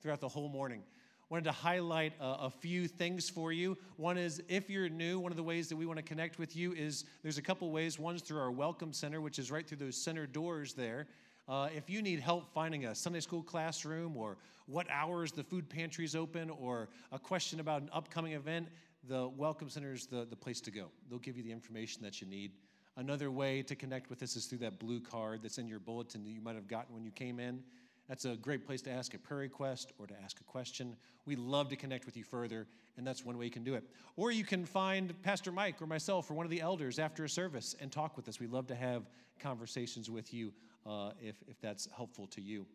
[0.00, 0.82] throughout the whole morning.
[1.30, 3.76] Wanted to highlight a, a few things for you.
[3.96, 6.56] One is if you're new, one of the ways that we want to connect with
[6.56, 7.98] you is there's a couple ways.
[7.98, 11.06] One's through our Welcome Center, which is right through those center doors there.
[11.46, 15.68] Uh, if you need help finding a Sunday school classroom or what hours the food
[15.68, 18.68] pantry is open or a question about an upcoming event,
[19.06, 20.86] the Welcome Center is the, the place to go.
[21.10, 22.52] They'll give you the information that you need.
[22.96, 26.24] Another way to connect with us is through that blue card that's in your bulletin
[26.24, 27.62] that you might have gotten when you came in.
[28.08, 30.96] That's a great place to ask a prayer request or to ask a question.
[31.26, 32.66] We love to connect with you further,
[32.96, 33.84] and that's one way you can do it.
[34.16, 37.28] Or you can find Pastor Mike or myself or one of the elders after a
[37.28, 38.40] service and talk with us.
[38.40, 39.02] We love to have
[39.38, 40.52] conversations with you
[40.86, 42.66] uh, if, if that's helpful to you.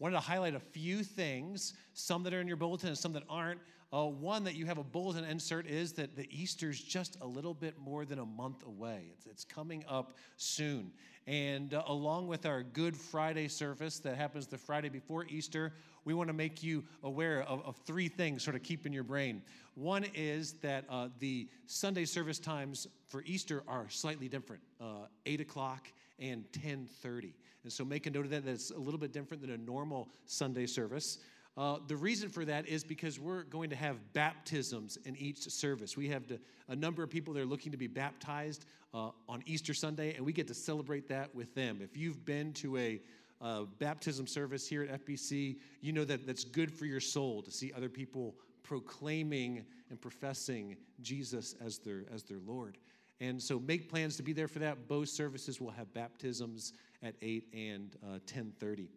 [0.00, 3.22] Wanted to highlight a few things, some that are in your bulletin and some that
[3.28, 3.60] aren't.
[3.92, 7.52] Uh, one that you have a bulletin insert is that the Easter's just a little
[7.52, 9.10] bit more than a month away.
[9.12, 10.90] It's, it's coming up soon.
[11.26, 15.74] And uh, along with our Good Friday service that happens the Friday before Easter,
[16.06, 19.04] we want to make you aware of, of, three things sort of keep in your
[19.04, 19.42] brain.
[19.74, 25.42] One is that uh, the Sunday service times for Easter are slightly different, uh, 8
[25.42, 27.32] o'clock and 10.30.
[27.62, 30.08] And so make a note of that, that's a little bit different than a normal
[30.26, 31.18] Sunday service.
[31.56, 35.96] Uh, the reason for that is because we're going to have baptisms in each service.
[35.96, 39.42] We have to, a number of people that are looking to be baptized uh, on
[39.46, 41.80] Easter Sunday, and we get to celebrate that with them.
[41.82, 43.00] If you've been to a
[43.42, 47.50] uh, baptism service here at FBC, you know that that's good for your soul to
[47.50, 52.78] see other people proclaiming and professing Jesus as their, as their Lord.
[53.20, 54.88] And so make plans to be there for that.
[54.88, 58.88] Both services will have baptisms at 8 and uh, 1030.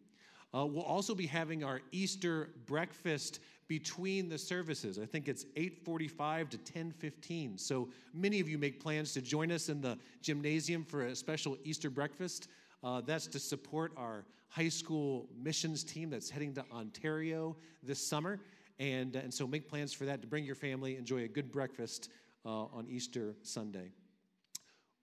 [0.56, 5.00] Uh, we'll also be having our Easter breakfast between the services.
[5.00, 7.58] I think it's 8:45 to 10:15.
[7.58, 11.58] So many of you make plans to join us in the gymnasium for a special
[11.64, 12.50] Easter breakfast.
[12.84, 18.40] Uh, that's to support our high school missions team that's heading to Ontario this summer.
[18.78, 22.10] And, and so make plans for that to bring your family, enjoy a good breakfast
[22.46, 23.92] uh, on Easter Sunday.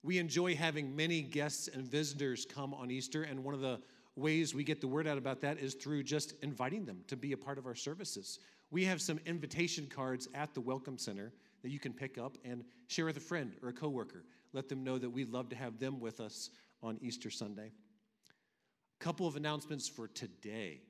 [0.03, 3.79] We enjoy having many guests and visitors come on Easter, and one of the
[4.15, 7.33] ways we get the word out about that is through just inviting them to be
[7.33, 8.39] a part of our services.
[8.71, 11.31] We have some invitation cards at the Welcome Center
[11.61, 14.25] that you can pick up and share with a friend or a coworker.
[14.53, 16.49] Let them know that we'd love to have them with us
[16.81, 17.71] on Easter Sunday.
[18.99, 20.81] A couple of announcements for today.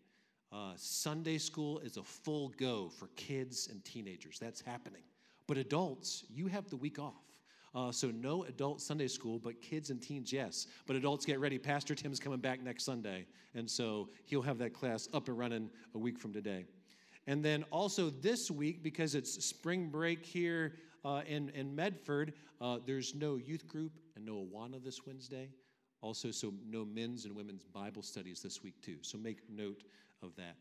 [0.53, 4.39] Uh, Sunday school is a full go for kids and teenagers.
[4.39, 5.03] That's happening.
[5.47, 7.30] But adults, you have the week off.
[7.73, 10.67] Uh, so no adult Sunday school, but kids and teens, yes.
[10.85, 11.57] But adults, get ready.
[11.57, 15.69] Pastor Tim's coming back next Sunday, and so he'll have that class up and running
[15.95, 16.65] a week from today.
[17.27, 20.73] And then also this week, because it's spring break here
[21.05, 25.49] uh, in, in Medford, uh, there's no youth group and no Awana this Wednesday.
[26.01, 28.97] Also, so no men's and women's Bible studies this week, too.
[29.01, 29.83] So make note
[30.21, 30.55] of that.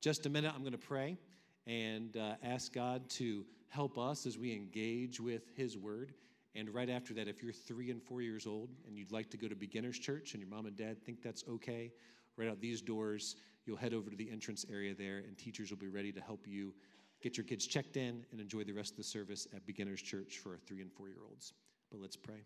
[0.00, 1.18] Just a minute, I'm going to pray
[1.66, 6.12] and uh, ask God to help us as we engage with His Word.
[6.54, 9.36] And right after that, if you're three and four years old and you'd like to
[9.36, 11.92] go to beginner's church and your mom and dad think that's okay,
[12.36, 15.78] right out these doors, you'll head over to the entrance area there, and teachers will
[15.78, 16.74] be ready to help you
[17.22, 20.38] get your kids checked in and enjoy the rest of the service at beginner's church
[20.38, 21.52] for our three and four year olds.
[21.90, 22.42] But let's pray.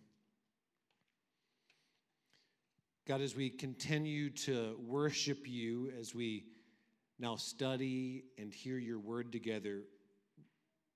[3.06, 6.44] God, as we continue to worship you, as we
[7.19, 9.82] now study and hear your word together,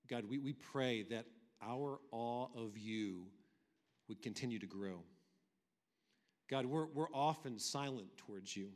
[0.09, 1.25] God, we, we pray that
[1.61, 3.27] our awe of you
[4.07, 5.03] would continue to grow.
[6.49, 8.69] God, we're, we're often silent towards you,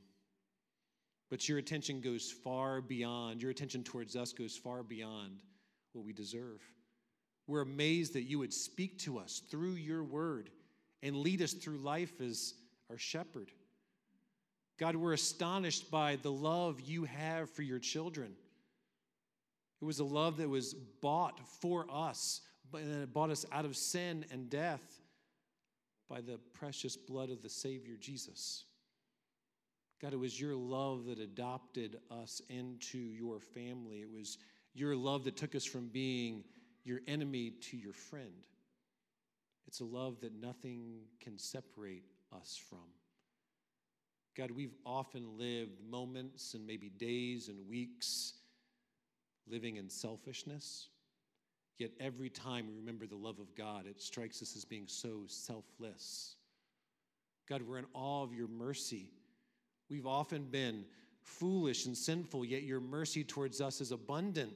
[1.29, 5.41] but your attention goes far beyond, your attention towards us goes far beyond
[5.93, 6.61] what we deserve.
[7.47, 10.49] We're amazed that you would speak to us through your word
[11.01, 12.53] and lead us through life as
[12.89, 13.51] our shepherd.
[14.77, 18.33] God, we're astonished by the love you have for your children.
[19.81, 22.41] It was a love that was bought for us,
[22.73, 25.01] and it bought us out of sin and death
[26.09, 28.65] by the precious blood of the Savior Jesus.
[30.01, 34.01] God, it was your love that adopted us into your family.
[34.01, 34.37] It was
[34.73, 36.43] your love that took us from being
[36.83, 38.33] your enemy to your friend.
[39.67, 42.03] It's a love that nothing can separate
[42.33, 42.79] us from.
[44.35, 48.33] God, we've often lived moments and maybe days and weeks
[49.47, 50.87] living in selfishness.
[51.77, 55.21] Yet every time we remember the love of God, it strikes us as being so
[55.27, 56.35] selfless.
[57.47, 59.09] God, we're in awe of your mercy.
[59.89, 60.85] We've often been
[61.21, 64.53] foolish and sinful, yet your mercy towards us is abundant.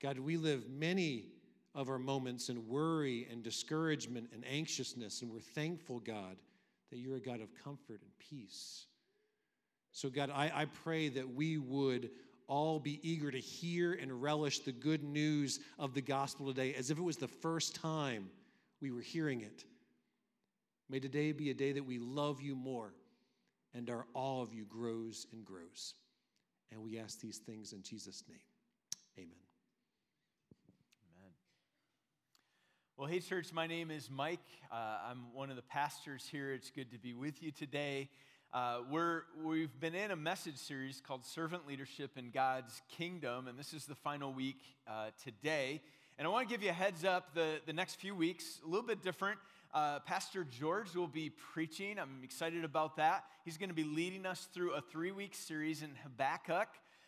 [0.00, 1.26] God, we live many
[1.74, 6.36] of our moments in worry and discouragement and anxiousness, and we're thankful, God,
[6.90, 8.86] that you're a God of comfort and peace.
[9.92, 12.10] So, God, I, I pray that we would
[12.46, 16.90] all be eager to hear and relish the good news of the gospel today as
[16.90, 18.30] if it was the first time
[18.80, 19.64] we were hearing it.
[20.88, 22.94] May today be a day that we love you more
[23.74, 25.94] and our awe of you grows and grows.
[26.72, 28.38] And we ask these things in Jesus' name.
[29.18, 29.28] Amen.
[29.28, 29.47] Amen.
[32.98, 34.40] Well, hey, church, my name is Mike.
[34.72, 36.52] Uh, I'm one of the pastors here.
[36.52, 38.08] It's good to be with you today.
[38.52, 43.56] Uh, we're, we've been in a message series called Servant Leadership in God's Kingdom, and
[43.56, 44.58] this is the final week
[44.88, 45.80] uh, today.
[46.18, 48.68] And I want to give you a heads up the, the next few weeks, a
[48.68, 49.38] little bit different.
[49.72, 52.00] Uh, Pastor George will be preaching.
[52.00, 53.26] I'm excited about that.
[53.44, 56.66] He's going to be leading us through a three week series in Habakkuk.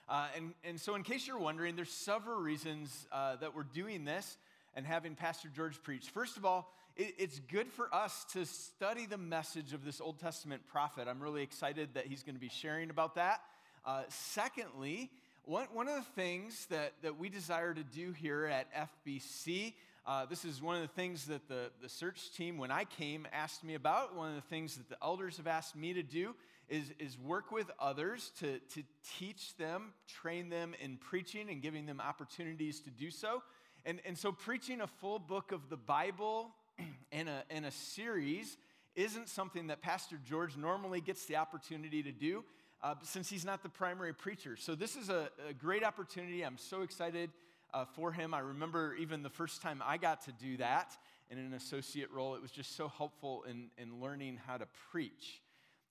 [0.08, 4.04] Uh, and, and so, in case you're wondering, there's several reasons uh, that we're doing
[4.04, 4.36] this
[4.74, 6.08] and having Pastor George preach.
[6.10, 10.18] First of all, it, it's good for us to study the message of this Old
[10.18, 11.08] Testament prophet.
[11.08, 13.42] I'm really excited that he's going to be sharing about that.
[13.84, 15.10] Uh, secondly,
[15.44, 18.66] one, one of the things that, that we desire to do here at
[19.06, 19.74] FBC,
[20.06, 23.26] uh, this is one of the things that the, the search team, when I came,
[23.32, 24.14] asked me about.
[24.14, 26.34] One of the things that the elders have asked me to do
[26.68, 28.82] is, is work with others to, to
[29.18, 33.42] teach them, train them in preaching, and giving them opportunities to do so.
[33.84, 36.50] And, and so, preaching a full book of the Bible
[37.12, 38.56] in a, in a series
[38.94, 42.44] isn't something that Pastor George normally gets the opportunity to do
[42.82, 44.56] uh, since he's not the primary preacher.
[44.56, 46.42] So, this is a, a great opportunity.
[46.42, 47.30] I'm so excited
[47.72, 48.34] uh, for him.
[48.34, 50.96] I remember even the first time I got to do that
[51.30, 55.40] in an associate role, it was just so helpful in, in learning how to preach.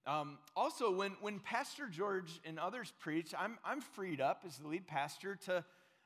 [0.05, 4.67] Um, also, when, when Pastor George and others preach, I'm, I'm freed up as the
[4.67, 5.63] lead pastor to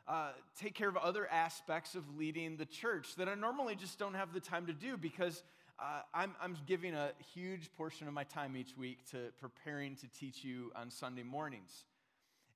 [0.07, 4.15] uh, take care of other aspects of leading the church that I normally just don't
[4.15, 5.44] have the time to do because
[5.79, 10.07] uh, I'm, I'm giving a huge portion of my time each week to preparing to
[10.07, 11.85] teach you on Sunday mornings.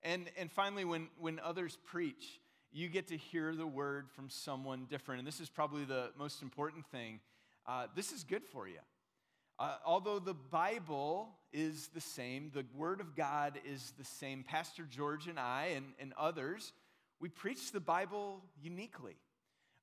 [0.04, 2.40] And, and finally, when, when others preach,
[2.72, 5.20] you get to hear the word from someone different.
[5.20, 7.20] And this is probably the most important thing.
[7.66, 8.80] Uh, this is good for you.
[9.60, 14.84] Uh, although the Bible is the same, the Word of God is the same, Pastor
[14.84, 16.74] George and I and, and others
[17.20, 19.18] we preach the Bible uniquely.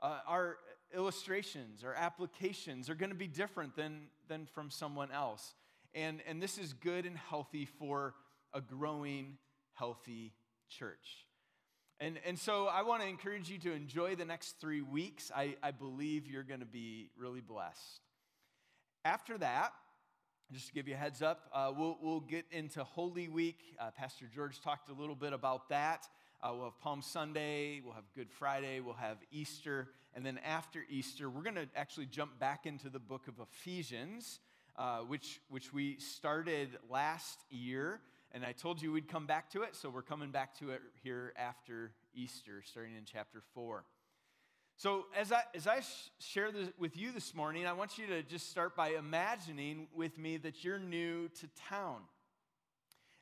[0.01, 0.57] Uh, our
[0.95, 5.55] illustrations, our applications are going to be different than, than from someone else.
[5.95, 8.15] And, and this is good and healthy for
[8.53, 9.39] a growing,
[9.73, 10.33] healthy
[10.69, 11.27] church.
[12.01, 15.31] And, and so I want to encourage you to enjoy the next three weeks.
[15.35, 18.01] I, I believe you're going to be really blessed.
[19.05, 19.73] After that,
[20.53, 23.59] just to give you a heads up, uh, we'll, we'll get into Holy Week.
[23.79, 26.07] Uh, Pastor George talked a little bit about that.
[26.45, 30.85] Uh, we'll have Palm Sunday, we'll have Good Friday, we'll have Easter, and then after
[30.91, 34.41] Easter, we're going to actually jump back into the book of Ephesians,
[34.77, 38.03] uh, which, which we started last year.
[38.31, 40.83] And I told you we'd come back to it, so we're coming back to it
[41.03, 43.83] here after Easter, starting in chapter 4.
[44.77, 45.81] So, as I, as I
[46.19, 50.19] share this with you this morning, I want you to just start by imagining with
[50.19, 52.01] me that you're new to town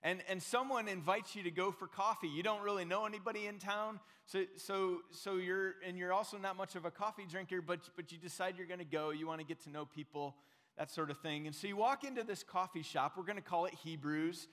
[0.02, 2.28] and, and someone invites you to go for coffee.
[2.28, 6.56] You don't really know anybody in town, so, so, so you're, and you're also not
[6.56, 9.10] much of a coffee drinker, but, but you decide you're going to go.
[9.10, 10.36] You want to get to know people,
[10.78, 11.46] that sort of thing.
[11.46, 13.14] And so you walk into this coffee shop.
[13.16, 14.48] We're going to call it Hebrews.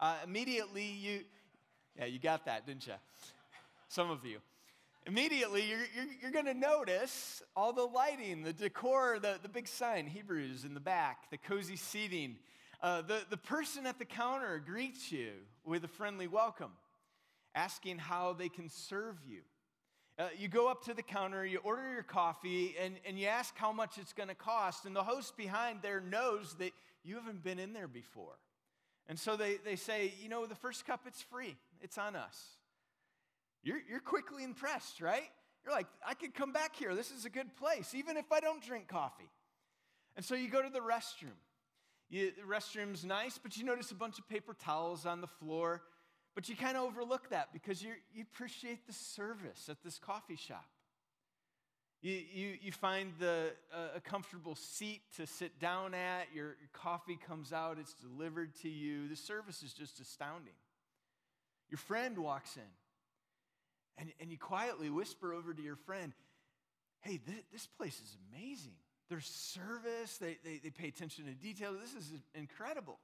[0.00, 1.20] Uh, immediately, you,
[1.98, 2.94] yeah, you got that, didn't you?
[3.88, 4.38] Some of you.
[5.06, 9.66] Immediately, you're, you're, you're going to notice all the lighting, the decor, the, the big
[9.66, 12.36] sign, Hebrews in the back, the cozy seating.
[12.82, 15.32] Uh, the, the person at the counter greets you
[15.64, 16.72] with a friendly welcome,
[17.54, 19.40] asking how they can serve you.
[20.18, 23.56] Uh, you go up to the counter, you order your coffee, and, and you ask
[23.56, 24.86] how much it's going to cost.
[24.86, 26.72] And the host behind there knows that
[27.04, 28.38] you haven't been in there before.
[29.08, 32.38] And so they, they say, you know, the first cup, it's free, it's on us.
[33.62, 35.28] You're, you're quickly impressed, right?
[35.64, 36.94] You're like, I could come back here.
[36.94, 39.28] This is a good place, even if I don't drink coffee.
[40.16, 41.36] And so you go to the restroom.
[42.10, 45.82] You, the restroom's nice, but you notice a bunch of paper towels on the floor.
[46.34, 50.66] But you kind of overlook that because you appreciate the service at this coffee shop.
[52.02, 56.70] You, you, you find the, uh, a comfortable seat to sit down at, your, your
[56.72, 59.08] coffee comes out, it's delivered to you.
[59.08, 60.54] The service is just astounding.
[61.68, 62.62] Your friend walks in,
[63.98, 66.12] and, and you quietly whisper over to your friend,
[67.00, 68.76] Hey, th- this place is amazing.
[69.10, 71.72] Their service, they, they, they pay attention to detail.
[71.72, 72.98] This is incredible.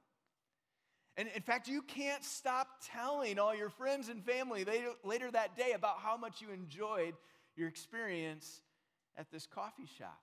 [1.17, 5.57] And in fact, you can't stop telling all your friends and family later, later that
[5.57, 7.13] day about how much you enjoyed
[7.55, 8.61] your experience
[9.17, 10.19] at this coffee shop.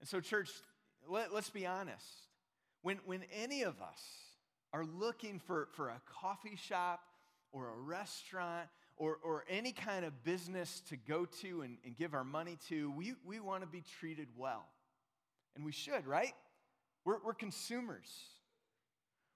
[0.00, 0.50] And so, church,
[1.08, 2.04] let, us be honest.
[2.82, 4.02] When, when any of us
[4.72, 7.00] are looking for, for a coffee shop
[7.52, 12.14] or a restaurant or, or any kind of business to go to and, and give
[12.14, 14.66] our money to, we, we want to be treated well.
[15.54, 16.34] And we should, right?
[17.04, 18.10] We're, we're consumers.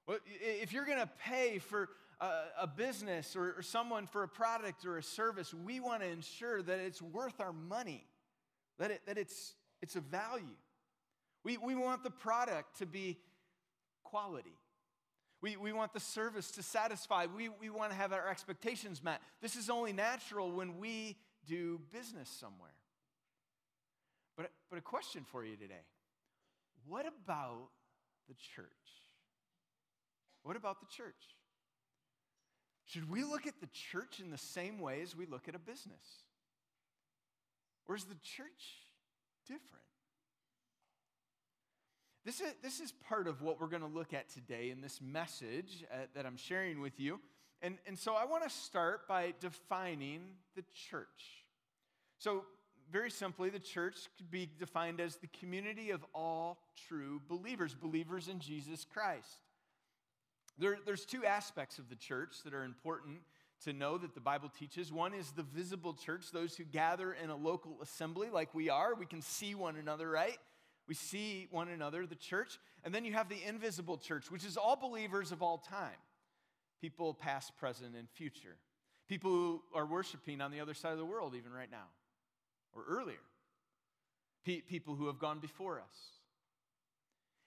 [0.06, 1.88] Well, if you're going to pay for
[2.20, 2.30] a,
[2.62, 6.62] a business or, or someone for a product or a service, we want to ensure
[6.62, 8.04] that it's worth our money,
[8.78, 10.56] that, it, that it's, it's a value.
[11.44, 13.18] We, we want the product to be
[14.04, 14.56] quality.
[15.42, 17.26] We, we want the service to satisfy.
[17.34, 19.22] We, we want to have our expectations met.
[19.40, 21.16] This is only natural when we
[21.46, 22.74] do business somewhere.
[24.36, 25.84] But, but a question for you today
[26.86, 27.68] what about
[28.28, 28.66] the church?
[30.42, 31.36] What about the church?
[32.86, 35.58] Should we look at the church in the same way as we look at a
[35.58, 36.24] business?
[37.86, 38.80] Or is the church
[39.46, 39.84] different?
[42.24, 45.00] This is, this is part of what we're going to look at today in this
[45.00, 47.18] message uh, that I'm sharing with you.
[47.62, 50.20] And, and so I want to start by defining
[50.54, 51.46] the church.
[52.18, 52.44] So,
[52.92, 56.58] very simply, the church could be defined as the community of all
[56.88, 59.28] true believers, believers in Jesus Christ.
[60.58, 63.18] There, there's two aspects of the church that are important
[63.64, 64.92] to know that the Bible teaches.
[64.92, 68.94] One is the visible church, those who gather in a local assembly like we are.
[68.94, 70.38] We can see one another, right?
[70.90, 72.58] We see one another, the church.
[72.82, 76.00] And then you have the invisible church, which is all believers of all time
[76.80, 78.56] people past, present, and future.
[79.08, 81.86] People who are worshiping on the other side of the world, even right now,
[82.74, 83.20] or earlier.
[84.44, 85.96] Pe- people who have gone before us.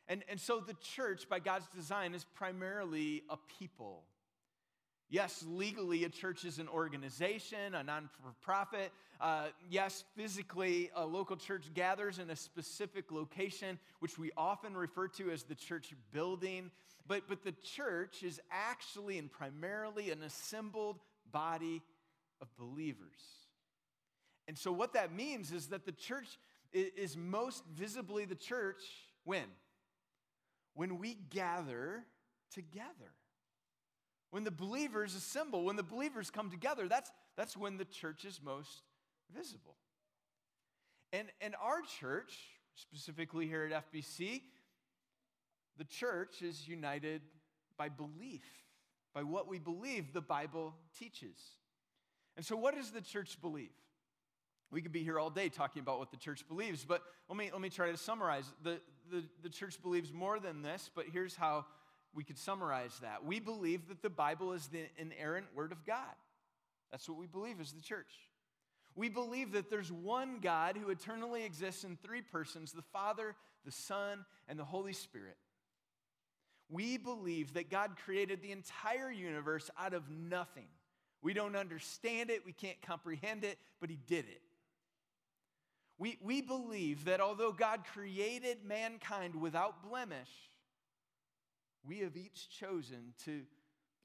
[0.07, 4.03] And, and so the church, by God's design, is primarily a people.
[5.09, 8.09] Yes, legally, a church is an organization, a non
[8.41, 8.91] profit.
[9.21, 15.07] Uh, yes, physically, a local church gathers in a specific location, which we often refer
[15.09, 16.71] to as the church building.
[17.07, 20.99] But, but the church is actually and primarily an assembled
[21.31, 21.81] body
[22.41, 23.21] of believers.
[24.47, 26.37] And so, what that means is that the church
[26.73, 28.81] is most visibly the church
[29.23, 29.45] when?
[30.73, 32.03] When we gather
[32.51, 33.13] together.
[34.33, 38.39] When the believers assemble, when the believers come together, that's, that's when the church is
[38.43, 38.81] most
[39.31, 39.75] visible.
[41.11, 42.33] And, and our church,
[42.73, 44.41] specifically here at FBC,
[45.77, 47.21] the church is united
[47.77, 48.41] by belief,
[49.13, 51.37] by what we believe the Bible teaches.
[52.35, 53.69] And so, what does the church believe?
[54.71, 57.51] We could be here all day talking about what the church believes, but let me,
[57.51, 58.51] let me try to summarize.
[58.63, 61.65] The, the, the church believes more than this, but here's how
[62.15, 63.25] we could summarize that.
[63.25, 66.15] We believe that the Bible is the inerrant word of God.
[66.91, 68.13] That's what we believe as the church.
[68.95, 73.71] We believe that there's one God who eternally exists in three persons the Father, the
[73.71, 75.37] Son, and the Holy Spirit.
[76.69, 80.67] We believe that God created the entire universe out of nothing.
[81.23, 84.41] We don't understand it, we can't comprehend it, but He did it.
[85.97, 90.29] We, we believe that although God created mankind without blemish,
[91.85, 93.41] we have each chosen to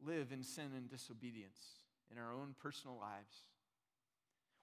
[0.05, 1.59] live in sin and disobedience
[2.11, 3.45] in our own personal lives.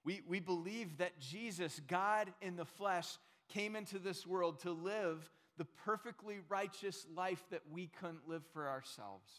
[0.04, 3.18] We, we believe that Jesus, God in the flesh,
[3.48, 8.68] came into this world to live the perfectly righteous life that we couldn't live for
[8.68, 9.30] ourselves.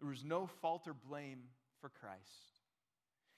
[0.00, 1.40] There was no fault or blame
[1.80, 2.60] for Christ.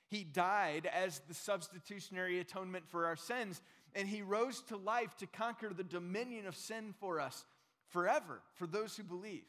[0.09, 3.63] He died as the substitutionary atonement for our sins,
[3.95, 7.45] and he rose to life to conquer the dominion of sin for us
[7.93, 9.45] forever for those who believe.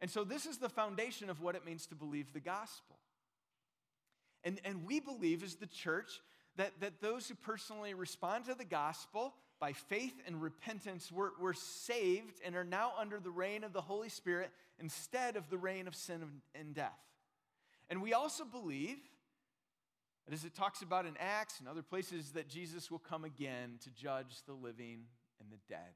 [0.00, 2.96] And so, this is the foundation of what it means to believe the gospel.
[4.44, 6.20] And, and we believe as the church
[6.56, 11.54] that, that those who personally respond to the gospel by faith and repentance were, were
[11.54, 15.86] saved and are now under the reign of the Holy Spirit instead of the reign
[15.86, 16.20] of sin
[16.54, 16.98] and death.
[17.88, 18.98] And we also believe
[20.26, 23.78] that as it talks about in Acts and other places, that Jesus will come again
[23.84, 25.04] to judge the living
[25.40, 25.92] and the dead.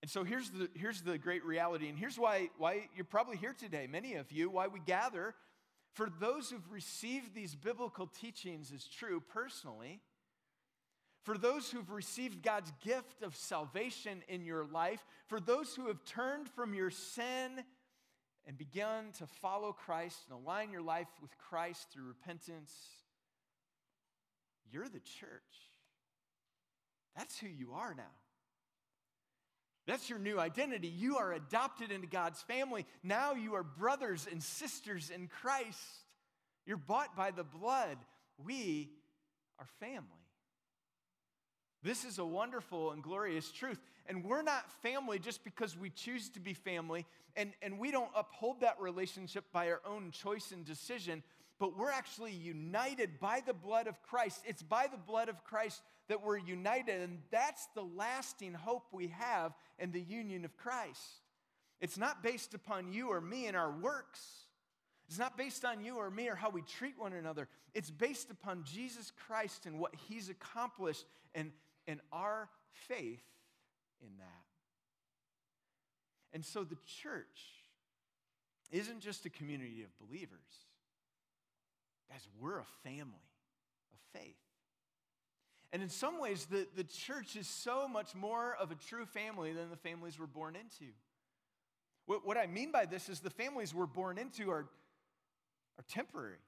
[0.00, 3.54] And so here's the, here's the great reality, and here's why, why you're probably here
[3.58, 5.34] today, many of you, why we gather.
[5.94, 10.00] For those who've received these biblical teachings as true personally,
[11.24, 16.04] for those who've received God's gift of salvation in your life, for those who have
[16.04, 17.64] turned from your sin
[18.46, 22.72] and begun to follow Christ and align your life with Christ through repentance,
[24.70, 25.42] you're the church.
[27.16, 28.04] That's who you are now.
[29.88, 30.88] That's your new identity.
[30.88, 32.84] You are adopted into God's family.
[33.02, 35.80] Now you are brothers and sisters in Christ.
[36.66, 37.96] You're bought by the blood.
[38.36, 38.90] We
[39.58, 40.04] are family.
[41.82, 43.80] This is a wonderful and glorious truth.
[44.06, 48.10] and we're not family just because we choose to be family, and, and we don't
[48.14, 51.22] uphold that relationship by our own choice and decision,
[51.58, 54.42] but we're actually united by the blood of Christ.
[54.46, 59.08] It's by the blood of Christ that we're united, and that's the lasting hope we
[59.08, 61.22] have in the union of Christ.
[61.80, 64.20] It's not based upon you or me and our works.
[65.08, 67.48] It's not based on you or me or how we treat one another.
[67.74, 71.50] It's based upon Jesus Christ and what he's accomplished and,
[71.86, 73.22] and our faith
[74.00, 74.44] in that.
[76.32, 77.24] And so the church
[78.70, 80.67] isn't just a community of believers.
[82.10, 83.12] Guys, we're a family
[83.92, 84.36] of faith.
[85.72, 89.52] And in some ways, the, the church is so much more of a true family
[89.52, 90.90] than the families we're born into.
[92.06, 94.64] What, what I mean by this is the families we're born into are,
[95.78, 96.38] are temporary,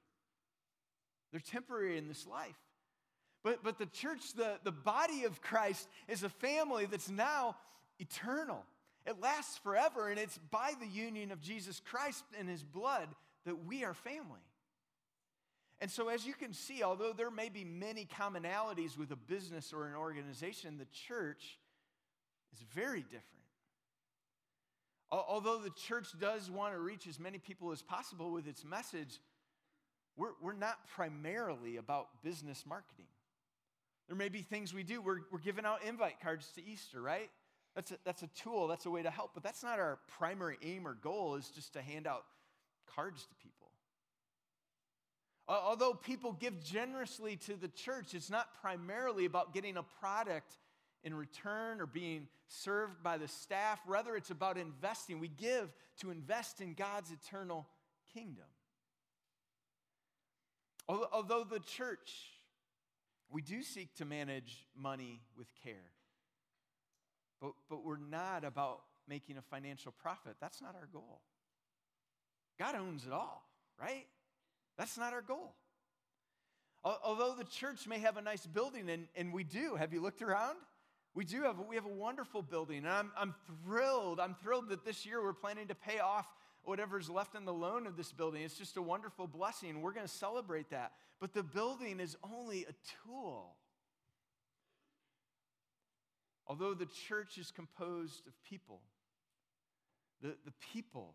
[1.31, 2.57] they're temporary in this life.
[3.43, 7.55] But, but the church, the, the body of Christ, is a family that's now
[7.99, 8.63] eternal.
[9.07, 13.07] It lasts forever, and it's by the union of Jesus Christ and his blood
[13.45, 14.41] that we are family.
[15.81, 19.73] And so, as you can see, although there may be many commonalities with a business
[19.73, 21.57] or an organization, the church
[22.53, 23.25] is very different.
[25.11, 29.19] Although the church does want to reach as many people as possible with its message,
[30.15, 33.07] we're, we're not primarily about business marketing.
[34.07, 35.01] There may be things we do.
[35.01, 37.29] We're, we're giving out invite cards to Easter, right?
[37.75, 40.57] That's a, that's a tool, that's a way to help, but that's not our primary
[40.61, 42.23] aim or goal, is just to hand out
[42.95, 43.60] cards to people.
[45.51, 50.53] Uh, although people give generously to the church, it's not primarily about getting a product
[51.03, 53.81] in return or being served by the staff.
[53.85, 55.19] Rather, it's about investing.
[55.19, 57.67] We give to invest in God's eternal
[58.13, 58.45] kingdom.
[60.87, 62.13] Although the church,
[63.29, 65.91] we do seek to manage money with care,
[67.41, 70.37] but, but we're not about making a financial profit.
[70.39, 71.19] That's not our goal.
[72.57, 73.43] God owns it all,
[73.77, 74.05] right?
[74.81, 75.53] That's not our goal.
[76.83, 80.23] Although the church may have a nice building, and, and we do, have you looked
[80.23, 80.55] around?
[81.13, 84.19] We do have, we have a wonderful building, and I'm, I'm thrilled.
[84.19, 86.25] I'm thrilled that this year we're planning to pay off
[86.63, 88.41] whatever's left in the loan of this building.
[88.41, 89.83] It's just a wonderful blessing.
[89.83, 90.93] We're going to celebrate that.
[91.19, 92.73] But the building is only a
[93.05, 93.57] tool.
[96.47, 98.81] Although the church is composed of people,
[100.23, 101.13] the, the people,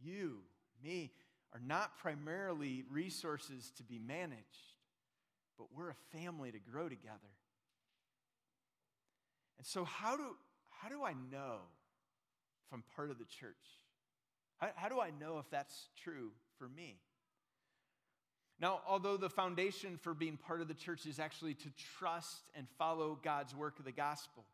[0.00, 0.38] you,
[0.82, 1.12] me,
[1.52, 4.76] are not primarily resources to be managed,
[5.58, 7.18] but we're a family to grow together.
[9.58, 10.24] And so, how do,
[10.70, 11.58] how do I know
[12.66, 13.54] if I'm part of the church?
[14.58, 16.96] How, how do I know if that's true for me?
[18.60, 22.66] Now, although the foundation for being part of the church is actually to trust and
[22.78, 24.44] follow God's work of the gospel,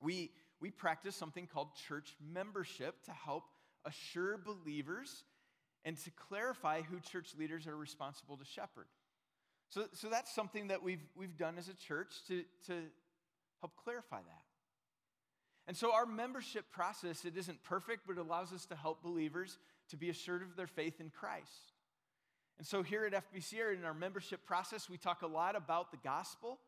[0.00, 3.44] we, we practice something called church membership to help
[3.84, 5.24] assure believers
[5.84, 8.86] and to clarify who church leaders are responsible to shepherd.
[9.70, 12.74] So, so that's something that we've, we've done as a church to, to
[13.60, 14.42] help clarify that.
[15.66, 19.58] And so our membership process, it isn't perfect, but it allows us to help believers
[19.90, 21.72] to be assured of their faith in Christ.
[22.58, 25.98] And so here at FBC, in our membership process, we talk a lot about the
[25.98, 26.58] gospel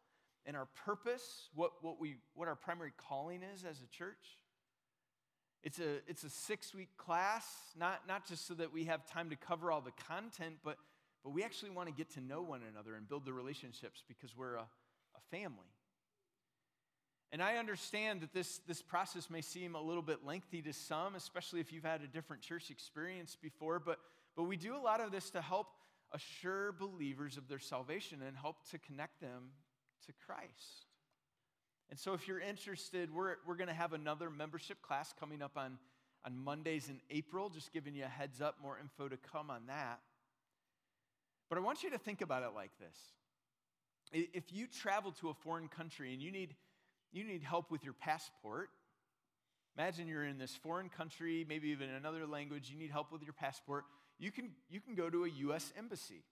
[0.47, 4.39] and our purpose, what, what, we, what our primary calling is as a church.
[5.65, 7.47] It's a, it's a six week class,
[7.79, 10.77] not, not just so that we have time to cover all the content, but,
[11.25, 14.37] but we actually want to get to know one another and build the relationships because
[14.37, 14.67] we're a,
[15.17, 15.73] a family.
[17.33, 21.15] And I understand that this, this process may seem a little bit lengthy to some,
[21.15, 23.99] especially if you've had a different church experience before, but,
[24.37, 25.69] but we do a lot of this to help
[26.13, 29.51] assure believers of their salvation and help to connect them
[30.07, 30.87] to Christ.
[31.91, 35.57] And so, if you're interested, we're, we're going to have another membership class coming up
[35.57, 35.79] on,
[36.25, 39.67] on Mondays in April, just giving you a heads up, more info to come on
[39.67, 40.01] that.
[41.49, 42.97] But I want you to think about it like this
[44.13, 46.55] if you travel to a foreign country and you need
[47.15, 48.71] you need help with your passport.
[49.79, 53.33] Imagine you're in this foreign country, maybe even another language, you need help with your
[53.33, 53.85] passport.
[54.19, 55.73] You can, you can go to a U.S.
[55.79, 56.25] embassy,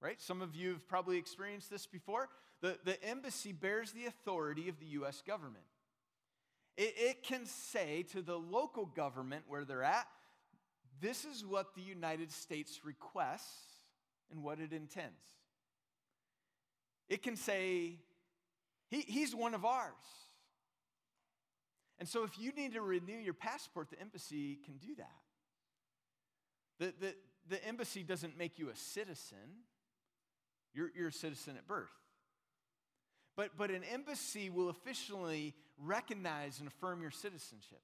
[0.00, 0.20] right?
[0.20, 2.28] Some of you have probably experienced this before.
[2.60, 5.22] The, the embassy bears the authority of the U.S.
[5.26, 5.64] government.
[6.76, 10.06] It, it can say to the local government where they're at,
[11.00, 13.80] this is what the United States requests
[14.30, 15.20] and what it intends.
[17.08, 17.98] It can say,
[18.88, 19.92] he, he's one of ours.
[21.98, 25.10] And so, if you need to renew your passport, the embassy can do that.
[26.78, 27.14] The, the,
[27.48, 29.62] the embassy doesn't make you a citizen,
[30.74, 31.90] you're, you're a citizen at birth.
[33.36, 37.80] But, but an embassy will officially recognize and affirm your citizenship.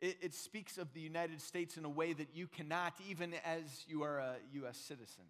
[0.00, 3.62] It, it speaks of the United States in a way that you cannot, even as
[3.86, 4.78] you are a U.S.
[4.78, 5.24] citizen.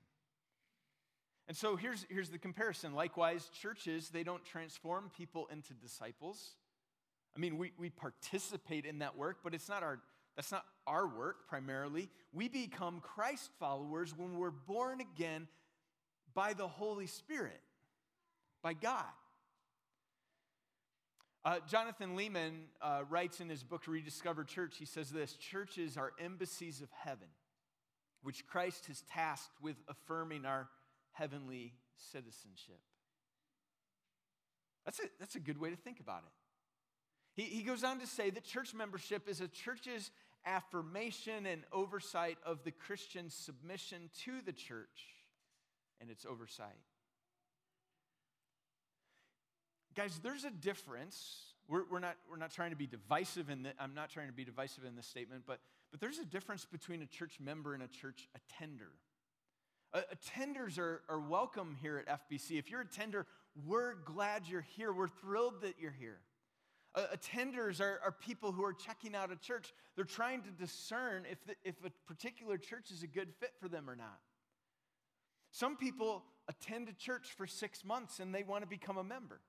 [1.48, 2.94] And so here's, here's the comparison.
[2.94, 6.56] Likewise, churches, they don't transform people into disciples.
[7.34, 9.98] I mean, we, we participate in that work, but it's not our,
[10.36, 12.10] that's not our work primarily.
[12.32, 15.48] We become Christ followers when we're born again
[16.34, 17.60] by the Holy Spirit,
[18.62, 19.04] by God.
[21.44, 26.12] Uh, Jonathan Leeman uh, writes in his book, Rediscover Church, he says this Churches are
[26.22, 27.28] embassies of heaven,
[28.22, 30.68] which Christ has tasked with affirming our
[31.12, 32.80] heavenly citizenship.
[34.84, 37.42] That's a, that's a good way to think about it.
[37.42, 40.10] He, he goes on to say that church membership is a church's
[40.44, 45.17] affirmation and oversight of the Christian submission to the church
[46.00, 46.78] and its oversight.
[49.94, 51.54] Guys, there's a difference.
[51.66, 54.32] We're, we're, not, we're not trying to be divisive in the, I'm not trying to
[54.32, 55.58] be divisive in this statement, but,
[55.90, 58.92] but there's a difference between a church member and a church attender.
[59.92, 62.58] Uh, attenders are, are welcome here at FBC.
[62.58, 63.26] If you're a tender,
[63.66, 64.92] we're glad you're here.
[64.92, 66.20] We're thrilled that you're here.
[66.94, 69.72] Uh, attenders are, are people who are checking out a church.
[69.96, 73.68] They're trying to discern if, the, if a particular church is a good fit for
[73.68, 74.18] them or not.
[75.50, 79.40] Some people attend a church for six months and they want to become a member.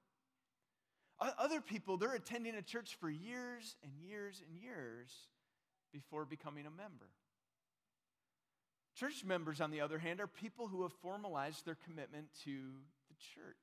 [1.20, 5.12] Other people, they're attending a church for years and years and years
[5.92, 7.10] before becoming a member.
[8.96, 12.52] Church members, on the other hand, are people who have formalized their commitment to
[13.10, 13.56] the church.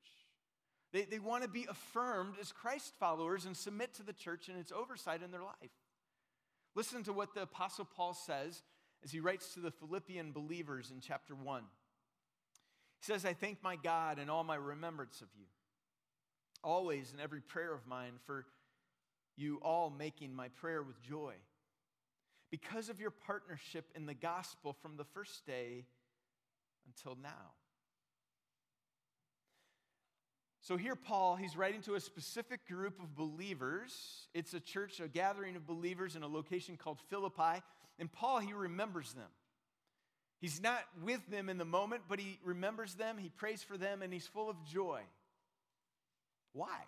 [0.93, 4.59] They, they want to be affirmed as Christ followers and submit to the church and
[4.59, 5.73] its oversight in their life.
[6.75, 8.63] Listen to what the Apostle Paul says
[9.03, 11.65] as he writes to the Philippian believers in chapter 1.
[13.01, 15.47] He says, I thank my God in all my remembrance of you,
[16.65, 18.47] always in every prayer of mine, for
[19.37, 21.35] you all making my prayer with joy
[22.51, 25.85] because of your partnership in the gospel from the first day
[26.87, 27.53] until now.
[30.63, 34.27] So here, Paul, he's writing to a specific group of believers.
[34.35, 37.63] It's a church, a gathering of believers in a location called Philippi.
[38.01, 39.29] And Paul, he remembers them.
[40.41, 44.03] He's not with them in the moment, but he remembers them, he prays for them,
[44.03, 45.01] and he's full of joy.
[46.53, 46.79] Why?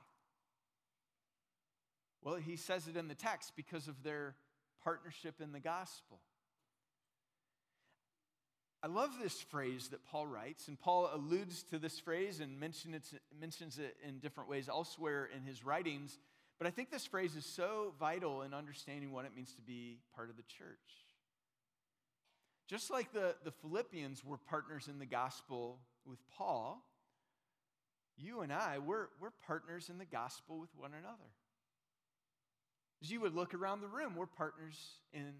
[2.22, 4.34] Well, he says it in the text because of their
[4.84, 6.18] partnership in the gospel.
[8.82, 13.78] I love this phrase that Paul writes, and Paul alludes to this phrase and mentions
[13.78, 16.18] it in different ways elsewhere in his writings.
[16.58, 19.98] But I think this phrase is so vital in understanding what it means to be
[20.14, 21.07] part of the church.
[22.68, 26.84] Just like the, the Philippians were partners in the gospel with Paul,
[28.18, 31.30] you and I, we're, we're partners in the gospel with one another.
[33.02, 34.76] As you would look around the room, we're partners
[35.12, 35.32] in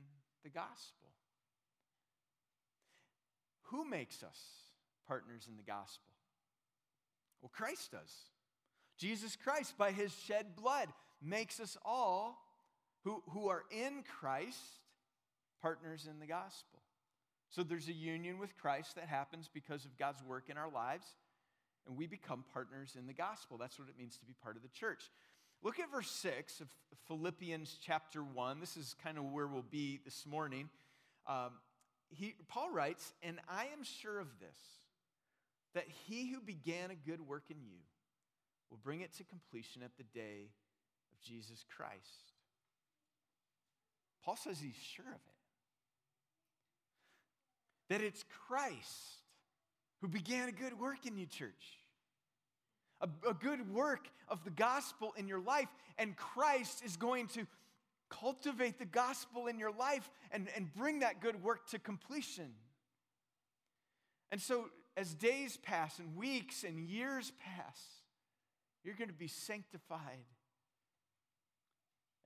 [0.43, 1.09] the gospel.
[3.65, 4.39] Who makes us
[5.07, 6.13] partners in the gospel?
[7.43, 8.15] Well, Christ does.
[8.97, 10.89] Jesus Christ, by his shed blood,
[11.23, 12.39] makes us all
[13.05, 14.57] who, who are in Christ
[15.61, 16.78] partners in the gospel.
[17.51, 21.07] So there's a union with Christ that happens because of God's work in our lives,
[21.87, 23.57] and we become partners in the gospel.
[23.57, 25.11] That's what it means to be part of the church.
[25.63, 26.69] Look at verse 6 of
[27.09, 28.61] Philippians chapter 1.
[28.61, 30.69] This is kind of where we'll be this morning.
[31.27, 31.53] Um,
[32.11, 34.59] he, Paul writes, And I am sure of this,
[35.75, 37.79] that he who began a good work in you
[38.71, 40.51] will bring it to completion at the day
[41.13, 42.33] of Jesus Christ.
[44.23, 45.38] Paul says he's sure of it.
[47.89, 49.23] That it's Christ
[50.01, 51.79] who began a good work in you, church
[53.01, 57.47] a, a good work of the gospel in your life, and Christ is going to
[58.11, 62.51] cultivate the gospel in your life and, and bring that good work to completion.
[64.33, 67.79] And so, as days pass and weeks and years pass,
[68.85, 70.25] you're going to be sanctified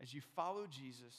[0.01, 1.17] as you follow Jesus,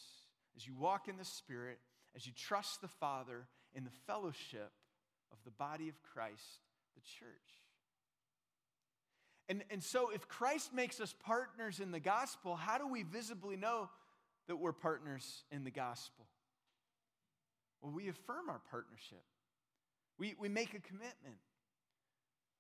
[0.56, 1.80] as you walk in the Spirit,
[2.16, 4.72] as you trust the Father in the fellowship
[5.32, 6.60] of the body of Christ,
[6.96, 7.30] the church.
[9.50, 13.58] And, and so, if Christ makes us partners in the gospel, how do we visibly
[13.58, 13.90] know
[14.48, 16.26] that we're partners in the gospel?
[17.82, 19.24] Well, we affirm our partnership,
[20.18, 21.38] we, we make a commitment.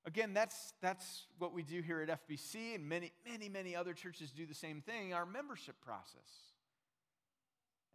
[0.06, 4.32] Again, that's, that's what we do here at FBC, and many, many, many other churches
[4.32, 6.53] do the same thing our membership process.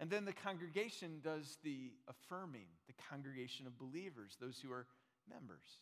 [0.01, 4.87] And then the congregation does the affirming, the congregation of believers, those who are
[5.29, 5.79] members.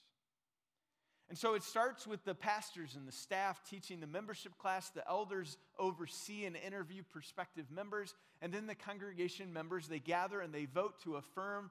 [1.28, 4.90] And so it starts with the pastors and the staff teaching the membership class.
[4.90, 8.14] The elders oversee and interview prospective members.
[8.40, 11.70] And then the congregation members, they gather and they vote to affirm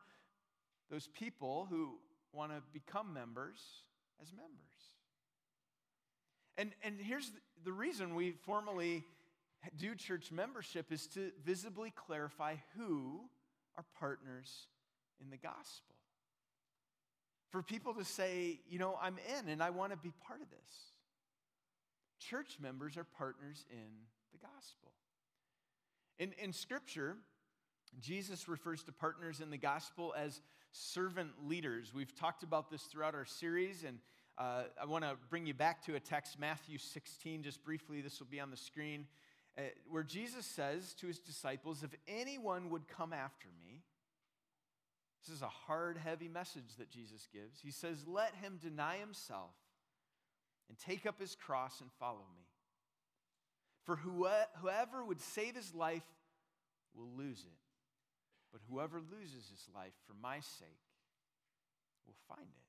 [0.92, 1.94] those people who
[2.34, 3.60] want to become members
[4.22, 4.52] as members.
[6.58, 7.32] And, and here's
[7.64, 9.04] the reason we formally
[9.78, 13.22] do church membership is to visibly clarify who
[13.78, 14.68] are partners
[15.22, 15.96] in the gospel
[17.56, 20.50] for people to say, you know, I'm in and I want to be part of
[20.50, 20.70] this.
[22.20, 23.88] Church members are partners in
[24.34, 24.92] the gospel.
[26.20, 27.16] In, in Scripture,
[28.02, 30.42] Jesus refers to partners in the gospel as
[30.74, 31.94] servant leaders.
[31.96, 34.00] We've talked about this throughout our series, and
[34.38, 38.02] uh, I want to bring you back to a text, Matthew 16, just briefly.
[38.02, 39.08] This will be on the screen,
[39.58, 43.84] Uh, where Jesus says to his disciples, If anyone would come after me,
[45.26, 47.62] this is a hard, heavy message that Jesus gives.
[47.62, 49.56] He says, Let him deny himself
[50.68, 52.44] and take up his cross and follow me.
[53.86, 56.04] For whoever would save his life
[56.96, 57.60] will lose it,
[58.52, 60.82] but whoever loses his life for my sake
[62.08, 62.66] will find it.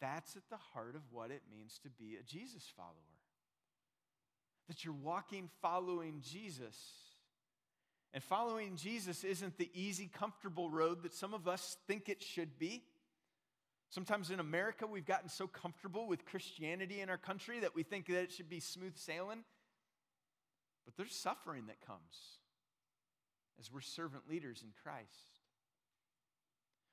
[0.00, 2.94] That's at the heart of what it means to be a Jesus follower.
[4.68, 6.76] That you're walking following Jesus
[8.14, 12.58] and following Jesus isn't the easy, comfortable road that some of us think it should
[12.58, 12.82] be.
[13.90, 18.06] Sometimes in America, we've gotten so comfortable with Christianity in our country that we think
[18.06, 19.44] that it should be smooth sailing.
[20.84, 22.38] But there's suffering that comes
[23.60, 25.40] as we're servant leaders in Christ.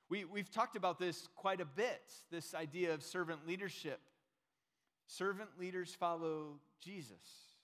[0.09, 3.99] We, we've talked about this quite a bit this idea of servant leadership.
[5.07, 7.54] Servant leaders follow Jesus.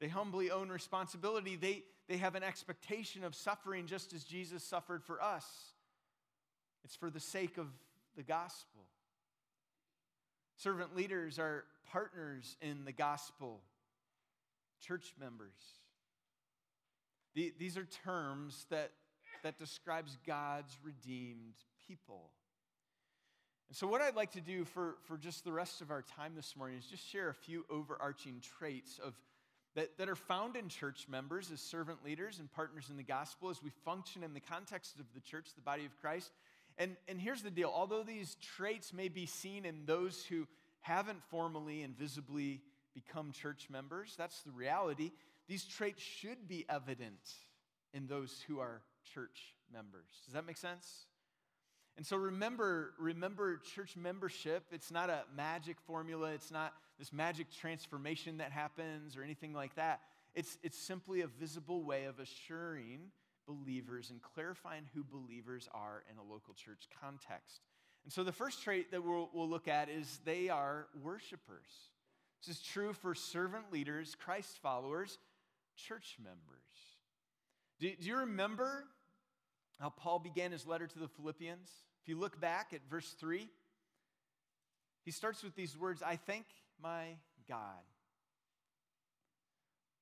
[0.00, 1.56] They humbly own responsibility.
[1.56, 5.46] They, they have an expectation of suffering just as Jesus suffered for us.
[6.84, 7.68] It's for the sake of
[8.16, 8.82] the gospel.
[10.56, 13.60] Servant leaders are partners in the gospel,
[14.80, 15.50] church members.
[17.34, 18.92] These are terms that,
[19.42, 21.54] that describes God's redeemed
[21.88, 22.30] people.
[23.68, 26.34] And so, what I'd like to do for, for just the rest of our time
[26.36, 29.14] this morning is just share a few overarching traits of
[29.74, 33.50] that, that are found in church members as servant leaders and partners in the gospel
[33.50, 36.30] as we function in the context of the church, the body of Christ.
[36.78, 40.46] And, and here's the deal although these traits may be seen in those who
[40.80, 42.60] haven't formally and visibly
[42.94, 45.10] become church members, that's the reality.
[45.48, 47.34] These traits should be evident
[47.92, 48.80] in those who are
[49.14, 50.06] church members.
[50.24, 51.06] Does that make sense?
[51.96, 54.64] And so remember, remember church membership.
[54.72, 56.32] It's not a magic formula.
[56.32, 60.00] It's not this magic transformation that happens or anything like that.
[60.34, 63.10] It's, it's simply a visible way of assuring
[63.46, 67.60] believers and clarifying who believers are in a local church context.
[68.04, 71.90] And so the first trait that we'll, we'll look at is they are worshipers.
[72.44, 75.18] This is true for servant leaders, Christ followers,
[75.76, 76.40] church members.
[77.80, 78.84] Do, do you remember
[79.80, 81.68] how Paul began his letter to the Philippians?
[82.02, 83.48] If you look back at verse 3,
[85.04, 86.46] he starts with these words I thank
[86.82, 87.16] my
[87.48, 87.58] God.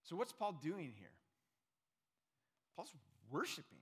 [0.04, 1.12] So, what's Paul doing here?
[2.76, 2.92] Paul's
[3.30, 3.78] worshiping.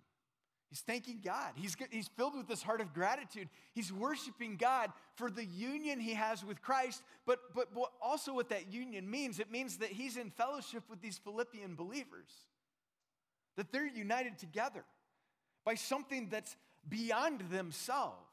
[0.68, 1.52] He's thanking God.
[1.56, 3.48] He's, he's filled with this heart of gratitude.
[3.72, 8.50] He's worshiping God for the union he has with Christ, but, but, but also what
[8.50, 9.40] that union means.
[9.40, 12.30] It means that he's in fellowship with these Philippian believers,
[13.56, 14.84] that they're united together
[15.64, 16.56] by something that's
[16.88, 18.30] beyond themselves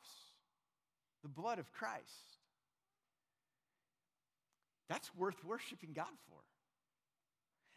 [1.22, 2.38] the blood of Christ.
[4.90, 6.38] That's worth worshiping God for.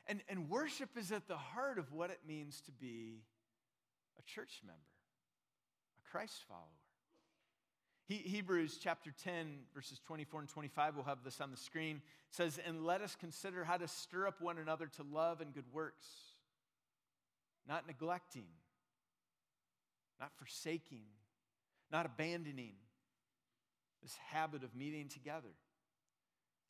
[0.06, 3.22] And, and worship is at the heart of what it means to be
[4.18, 4.80] a church member,
[5.98, 6.64] a Christ follower.
[8.06, 12.58] He, Hebrews chapter 10, verses 24 and 25, we'll have this on the screen, says,
[12.64, 16.06] And let us consider how to stir up one another to love and good works,
[17.68, 18.46] not neglecting,
[20.20, 21.04] not forsaking,
[21.90, 22.74] not abandoning
[24.02, 25.54] this habit of meeting together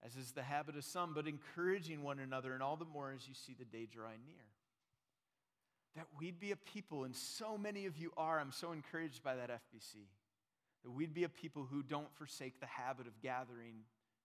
[0.03, 3.29] as is the habit of some, but encouraging one another, and all the more as
[3.29, 4.47] you see the day drawing near.
[5.97, 8.41] That we'd be a people, and so many of you are.
[8.41, 10.07] I'm so encouraged by that FBC.
[10.85, 13.83] That we'd be a people who don't forsake the habit of gathering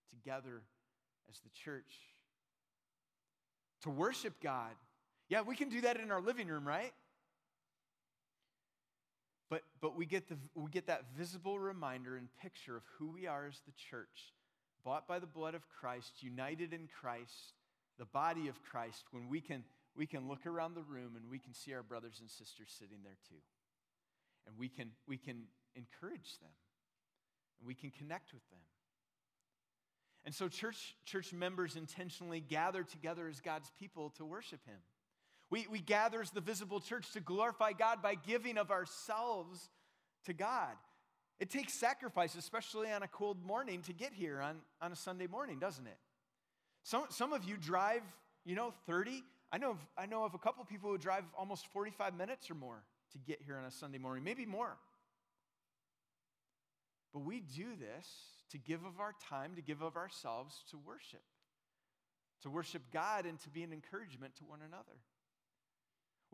[0.10, 0.62] together
[1.30, 1.94] as the church.
[3.82, 4.72] To worship God.
[5.28, 6.94] Yeah, we can do that in our living room, right?
[9.50, 13.28] But, but we, get the, we get that visible reminder and picture of who we
[13.28, 14.34] are as the church
[14.84, 17.54] bought by the blood of Christ, united in Christ,
[17.98, 19.64] the body of Christ, when we can,
[19.96, 23.00] we can look around the room and we can see our brothers and sisters sitting
[23.04, 23.42] there too.
[24.48, 25.44] And we can, we can
[25.76, 26.52] encourage them,
[27.60, 28.60] and we can connect with them,
[30.24, 34.80] And so, church, church members intentionally gather together as God's people to worship Him.
[35.56, 39.70] We, we gather as the visible church to glorify God by giving of ourselves
[40.26, 40.74] to God.
[41.40, 45.28] It takes sacrifice, especially on a cold morning, to get here on, on a Sunday
[45.28, 45.96] morning, doesn't it?
[46.84, 48.02] Some, some of you drive,
[48.44, 49.24] you know, 30.
[49.50, 52.56] I know, of, I know of a couple people who drive almost 45 minutes or
[52.56, 54.76] more to get here on a Sunday morning, maybe more.
[57.14, 58.10] But we do this
[58.52, 61.24] to give of our time, to give of ourselves to worship,
[62.42, 65.00] to worship God and to be an encouragement to one another.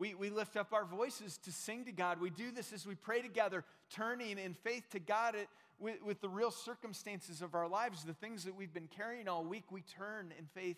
[0.02, 2.20] We, we lift up our voices to sing to God.
[2.20, 5.36] We do this as we pray together, turning in faith to God
[5.78, 9.44] with, with the real circumstances of our lives, the things that we've been carrying all
[9.44, 9.62] week.
[9.70, 10.76] We turn in faith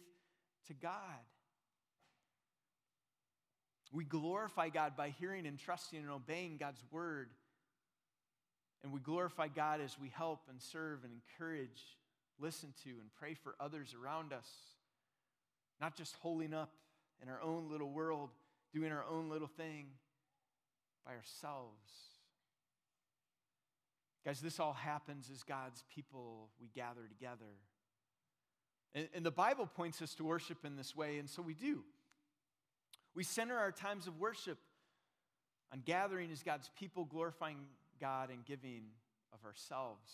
[0.66, 0.92] to God.
[3.94, 7.30] We glorify God by hearing and trusting and obeying God's word.
[8.82, 11.96] And we glorify God as we help and serve and encourage,
[12.38, 14.50] listen to, and pray for others around us.
[15.80, 16.72] Not just holding up
[17.22, 18.28] in our own little world,
[18.74, 19.86] doing our own little thing
[21.06, 21.80] by ourselves.
[24.24, 27.60] Guys, this all happens as God's people, we gather together.
[28.94, 31.84] And, and, the Bible points us to worship in this way, and so we do.
[33.14, 34.58] We center our times of worship
[35.72, 37.58] on gathering as God's people, glorifying
[38.00, 38.84] God and giving
[39.32, 40.10] of ourselves.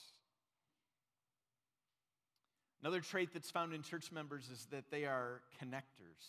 [2.82, 6.24] Another trait that's found in church members is that they are connectors.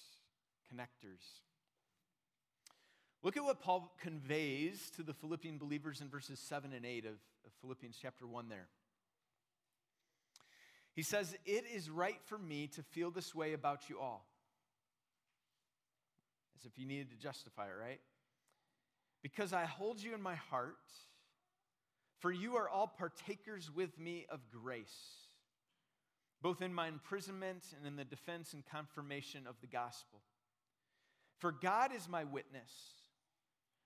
[0.72, 1.42] Connectors.
[3.24, 7.12] Look at what Paul conveys to the Philippian believers in verses 7 and 8 of,
[7.46, 8.68] of Philippians chapter 1 there.
[10.94, 14.26] He says, It is right for me to feel this way about you all.
[16.60, 18.00] As if you needed to justify it, right?
[19.22, 20.78] Because I hold you in my heart,
[22.20, 25.28] for you are all partakers with me of grace,
[26.42, 30.22] both in my imprisonment and in the defense and confirmation of the gospel.
[31.38, 32.72] For God is my witness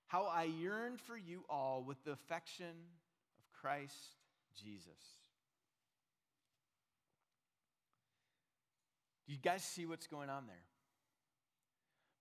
[0.08, 3.96] how I yearn for you all with the affection of Christ
[4.62, 4.92] Jesus.
[9.28, 10.56] Do you guys see what's going on there?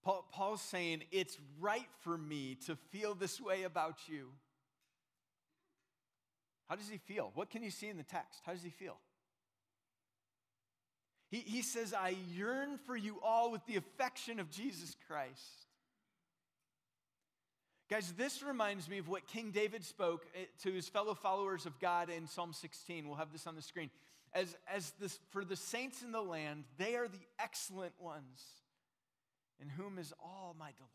[0.03, 4.29] Paul, Paul's saying, It's right for me to feel this way about you.
[6.69, 7.31] How does he feel?
[7.35, 8.41] What can you see in the text?
[8.45, 8.97] How does he feel?
[11.31, 15.64] He, he says, I yearn for you all with the affection of Jesus Christ.
[17.95, 21.79] Guys, this reminds me of what King David spoke eh, to his fellow followers of
[21.79, 23.07] God in Psalm 16.
[23.07, 23.89] We'll have this on the screen.
[24.33, 28.43] As, as this, for the saints in the land, they are the excellent ones,
[29.63, 30.91] in whom is all my delight.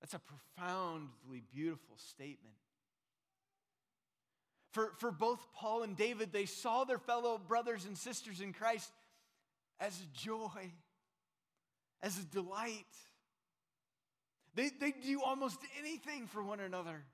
[0.00, 2.56] That's a profoundly beautiful statement.
[4.72, 8.90] For, for both Paul and David, they saw their fellow brothers and sisters in Christ
[9.78, 10.72] as joy,
[12.02, 12.84] as a delight.
[14.54, 17.04] They, they do almost anything for one another.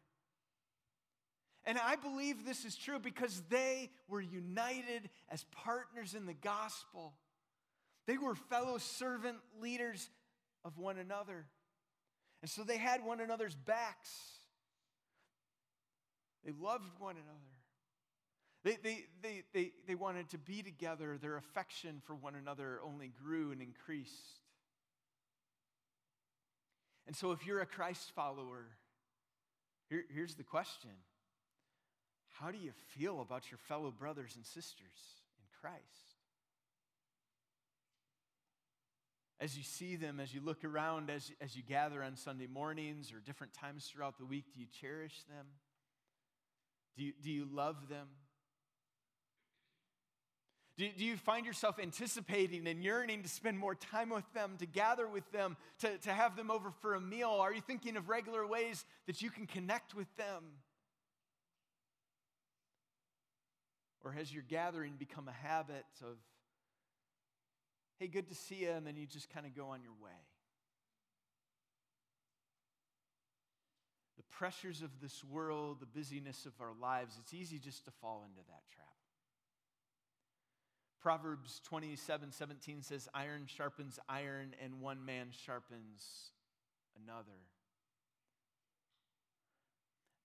[1.64, 7.14] And I believe this is true because they were united as partners in the gospel.
[8.06, 10.10] They were fellow servant leaders
[10.64, 11.46] of one another.
[12.42, 14.10] And so they had one another's backs.
[16.44, 17.38] They loved one another.
[18.64, 21.18] They, they, they, they, they wanted to be together.
[21.20, 24.41] Their affection for one another only grew and increased.
[27.06, 28.66] And so, if you're a Christ follower,
[29.88, 30.90] here, here's the question
[32.28, 35.82] How do you feel about your fellow brothers and sisters in Christ?
[39.40, 43.12] As you see them, as you look around, as, as you gather on Sunday mornings
[43.12, 45.46] or different times throughout the week, do you cherish them?
[46.96, 48.06] Do you, do you love them?
[50.82, 54.66] Do, do you find yourself anticipating and yearning to spend more time with them, to
[54.66, 57.30] gather with them, to, to have them over for a meal?
[57.30, 60.42] Are you thinking of regular ways that you can connect with them?
[64.02, 66.16] Or has your gathering become a habit of,
[68.00, 70.10] hey, good to see you, and then you just kind of go on your way?
[74.16, 78.24] The pressures of this world, the busyness of our lives, it's easy just to fall
[78.28, 78.91] into that trap.
[81.02, 86.30] Proverbs 27 17 says, Iron sharpens iron, and one man sharpens
[87.04, 87.38] another.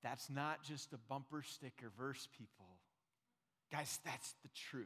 [0.03, 2.65] That's not just a bumper sticker verse, people.
[3.71, 4.86] Guys, that's the truth.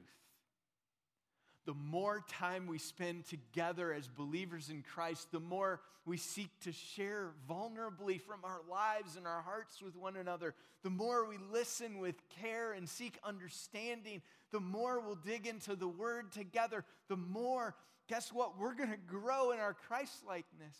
[1.66, 6.72] the more time we spend together as believers in Christ, the more we seek to
[6.72, 12.00] share vulnerably from our lives and our hearts with one another, the more we listen
[12.00, 17.76] with care and seek understanding, the more we'll dig into the Word together, the more,
[18.08, 18.60] guess what?
[18.60, 20.78] We're going to grow in our Christ likeness.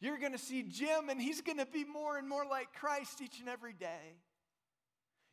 [0.00, 3.22] You're going to see Jim, and he's going to be more and more like Christ
[3.22, 4.16] each and every day.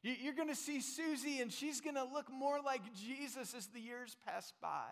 [0.04, 3.80] You're going to see Susie, and she's going to look more like Jesus as the
[3.80, 4.92] years pass by.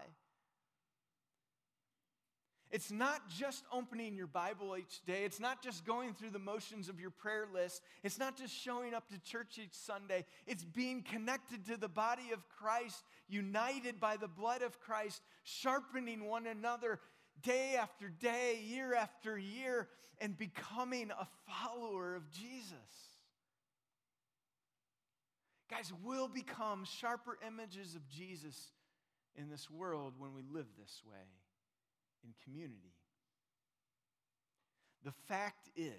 [2.72, 5.26] It's not just opening your Bible each day.
[5.26, 7.82] It's not just going through the motions of your prayer list.
[8.02, 10.24] It's not just showing up to church each Sunday.
[10.48, 16.26] It's being connected to the body of Christ, united by the blood of Christ, sharpening
[16.26, 17.02] one another
[17.44, 19.90] day after day, year after year,
[20.22, 22.72] and becoming a follower of Jesus.
[25.70, 28.72] Guys, we'll become sharper images of Jesus
[29.36, 31.28] in this world when we live this way
[32.24, 32.94] in community.
[35.04, 35.92] The fact is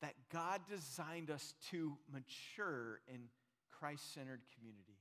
[0.00, 3.28] that God designed us to mature in
[3.70, 4.98] Christ centered community.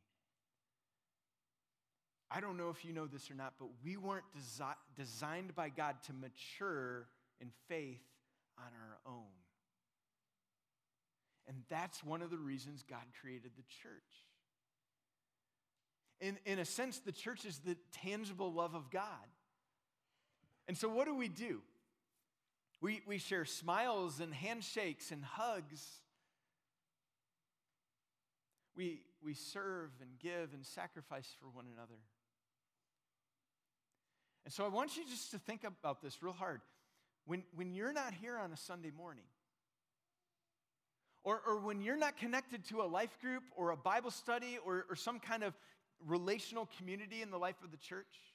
[2.31, 5.69] I don't know if you know this or not, but we weren't desi- designed by
[5.69, 7.07] God to mature
[7.41, 8.03] in faith
[8.57, 9.23] on our own.
[11.47, 14.27] And that's one of the reasons God created the church.
[16.21, 19.03] In, in a sense, the church is the tangible love of God.
[20.69, 21.61] And so, what do we do?
[22.79, 25.83] We, we share smiles and handshakes and hugs.
[28.77, 31.97] We, we serve and give and sacrifice for one another.
[34.45, 36.61] And so, I want you just to think about this real hard.
[37.25, 39.25] When, when you're not here on a Sunday morning,
[41.23, 44.85] or, or when you're not connected to a life group or a Bible study or,
[44.87, 45.57] or some kind of
[46.05, 48.28] relational community in the life of the church,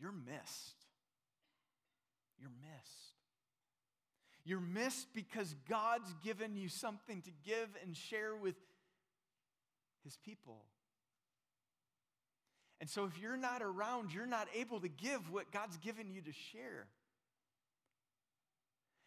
[0.00, 0.86] you're missed.
[2.40, 3.00] You're missed.
[4.44, 8.54] You're missed because God's given you something to give and share with
[10.02, 10.62] His people.
[12.80, 16.22] And so, if you're not around, you're not able to give what God's given you
[16.22, 16.86] to share.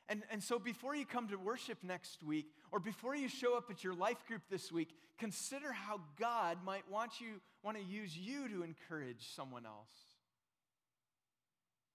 [0.08, 3.72] And, and so, before you come to worship next week, or before you show up
[3.72, 8.16] at your life group this week, consider how God might want you want to use
[8.16, 10.13] you to encourage someone else.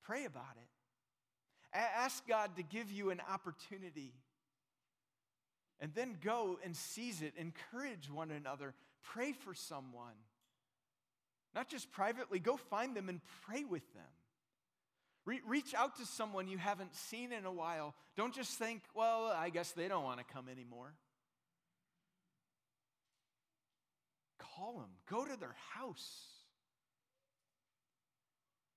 [0.09, 1.77] Pray about it.
[1.77, 4.15] Ask God to give you an opportunity.
[5.81, 7.35] And then go and seize it.
[7.37, 8.73] Encourage one another.
[9.03, 10.15] Pray for someone.
[11.55, 14.03] Not just privately, go find them and pray with them.
[15.27, 17.95] Re- reach out to someone you haven't seen in a while.
[18.17, 20.95] Don't just think, well, I guess they don't want to come anymore.
[24.39, 26.38] Call them, go to their house.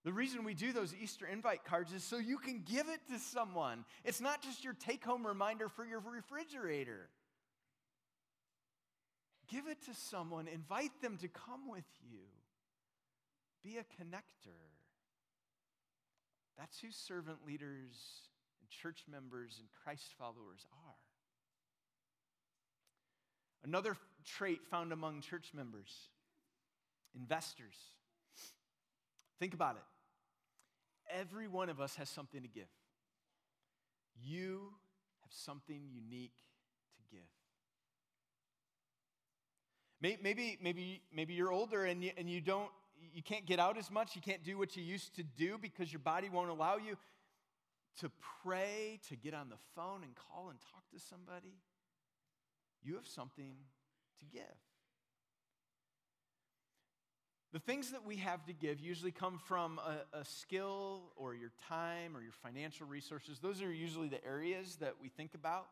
[0.03, 3.19] The reason we do those Easter invite cards is so you can give it to
[3.19, 3.85] someone.
[4.03, 7.09] It's not just your take home reminder for your refrigerator.
[9.47, 12.19] Give it to someone, invite them to come with you.
[13.63, 14.57] Be a connector.
[16.57, 17.95] That's who servant leaders
[18.59, 20.95] and church members and Christ followers are.
[23.63, 23.95] Another
[24.25, 26.09] trait found among church members
[27.13, 27.75] investors.
[29.41, 29.81] Think about it.
[31.19, 32.67] Every one of us has something to give.
[34.23, 34.69] You
[35.23, 36.37] have something unique
[36.97, 37.25] to give.
[39.99, 42.69] Maybe, maybe, maybe you're older and you, and you don't
[43.15, 44.15] you can't get out as much.
[44.15, 46.95] You can't do what you used to do because your body won't allow you
[48.01, 48.11] to
[48.43, 51.55] pray, to get on the phone and call and talk to somebody.
[52.83, 53.55] You have something
[54.19, 54.43] to give.
[57.53, 61.51] The things that we have to give usually come from a, a, skill or your
[61.67, 63.39] time or your financial resources.
[63.39, 65.67] Those are usually the areas that we think about.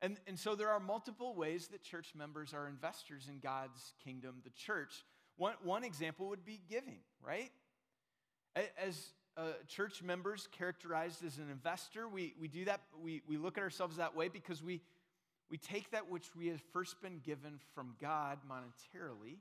[0.00, 4.36] And, and so there are multiple ways that church members are investors in God's kingdom,
[4.44, 5.04] the church.
[5.36, 7.50] One, one example would be giving, right?
[8.54, 13.58] As uh, church members characterized as an investor, we, we do that, we, we look
[13.58, 14.80] at ourselves that way because we,
[15.50, 19.38] we take that which we have first been given from God monetarily,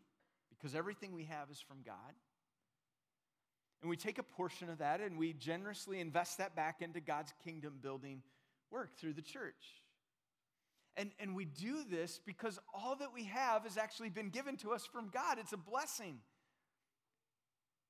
[0.60, 2.14] because everything we have is from God.
[3.82, 7.34] And we take a portion of that and we generously invest that back into God's
[7.44, 8.22] kingdom building
[8.72, 9.84] work through the church.
[10.98, 14.72] And, and we do this because all that we have has actually been given to
[14.72, 15.38] us from God.
[15.40, 16.20] It's a blessing.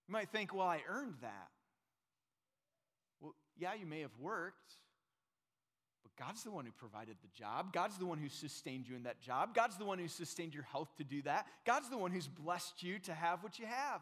[0.07, 1.49] You might think, well, I earned that.
[3.19, 4.75] Well, yeah, you may have worked,
[6.03, 7.73] But God's the one who provided the job.
[7.73, 9.53] God's the one who sustained you in that job.
[9.53, 11.47] God's the one who sustained your health to do that.
[11.65, 14.01] God's the one who's blessed you to have what you have.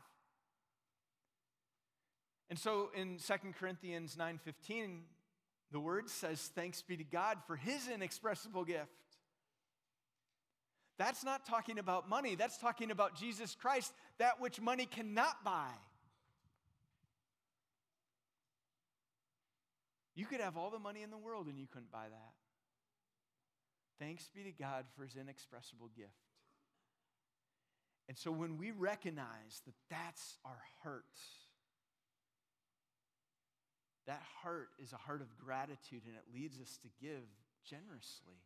[2.50, 5.02] And so in 2 Corinthians 9:15,
[5.72, 8.92] the word says, Thanks be to God for his inexpressible gift.
[10.98, 15.70] That's not talking about money, that's talking about Jesus Christ, that which money cannot buy.
[20.18, 22.34] You could have all the money in the world and you couldn't buy that.
[24.04, 26.10] Thanks be to God for his inexpressible gift.
[28.10, 31.04] And so when we recognize that that's our heart,
[34.08, 37.28] that heart is a heart of gratitude and it leads us to give
[37.64, 38.42] generously.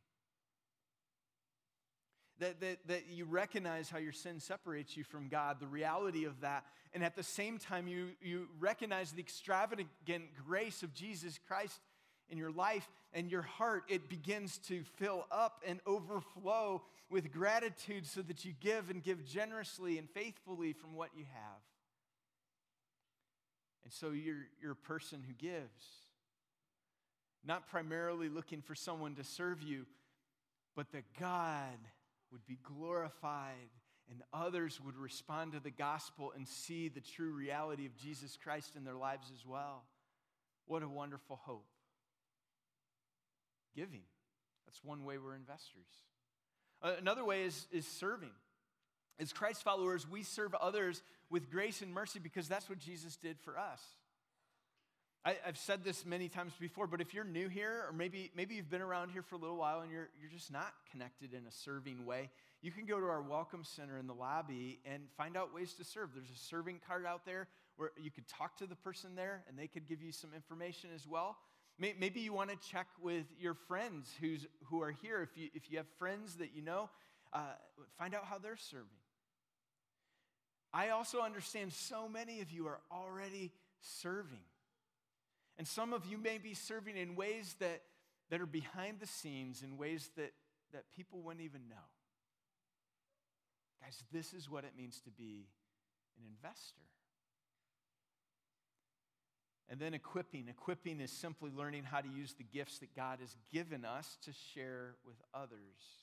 [2.42, 6.42] That, that, that you recognize how your sin separates you from God, the reality of
[6.42, 11.80] that, and at the same time, you, you recognize the extravagant grace of Jesus Christ
[12.30, 16.82] in your life, and your heart, it begins to fill up and overflow
[17.12, 21.62] with gratitude so that you give and give generously and faithfully from what you have.
[23.84, 25.86] And so you're, you're a person who gives,
[27.46, 29.86] not primarily looking for someone to serve you,
[30.76, 31.78] but that God
[32.32, 33.70] would be glorified
[34.10, 38.76] and others would respond to the gospel and see the true reality of Jesus Christ
[38.76, 39.84] in their lives as well.
[40.66, 41.66] What a wonderful hope.
[43.76, 44.04] Giving.
[44.66, 45.88] That's one way we're investors.
[46.82, 48.32] Uh, another way is, is serving.
[49.20, 53.40] As Christ followers, we serve others with grace and mercy because that's what Jesus did
[53.40, 53.82] for us.
[55.24, 58.55] I, have said this many times before, but if you're new here, or maybe, maybe
[58.55, 61.45] you've been around here for a little while and you're, you're just not connected in
[61.45, 62.32] a serving way,
[62.63, 65.84] you can go to our Welcome Center in the lobby and find out ways to
[65.84, 66.09] serve.
[66.15, 67.47] There's a serving card out there
[67.78, 70.89] where you could talk to the person there and they could give you some information
[70.95, 71.38] as well.
[71.78, 75.22] Maybe you want to check with your friends who's, who are here.
[75.22, 76.89] If you, if you have friends that you know,
[77.34, 77.53] uh,
[77.97, 78.88] find out how they're serving.
[80.74, 84.43] I also understand so many of you are already serving.
[85.58, 87.82] And some of you may be serving in ways that,
[88.30, 90.32] that are behind the scenes, in ways that,
[90.74, 91.76] that people wouldn't even know.
[93.82, 95.47] Guys, this is what it means to be
[96.18, 96.82] an investor.
[99.70, 100.47] And then equipping.
[100.49, 104.32] Equipping is simply learning how to use the gifts that God has given us to
[104.54, 106.02] share with others.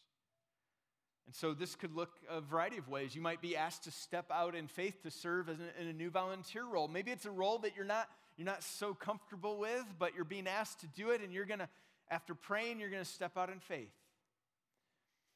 [1.26, 3.14] And so this could look a variety of ways.
[3.14, 6.64] You might be asked to step out in faith to serve in a new volunteer
[6.64, 6.88] role.
[6.88, 8.08] Maybe it's a role that you're not
[8.38, 11.68] you're not so comfortable with, but you're being asked to do it, and you're to,
[12.08, 13.92] after praying, you're to step out in faith.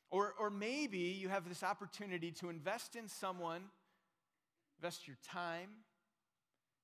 [0.09, 3.62] Or, or maybe you have this opportunity to invest in someone,
[4.78, 5.68] invest your time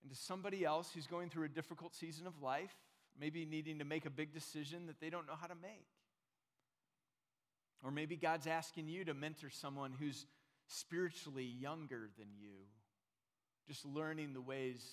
[0.03, 2.75] into somebody else who's going through a difficult season of life,
[3.21, 5.87] maybe needing to make a big decision that they don't know how to make.
[7.85, 10.27] Or maybe God's asking you to mentor someone who's
[10.66, 12.55] spiritually younger than you,
[13.69, 14.85] just learning the ways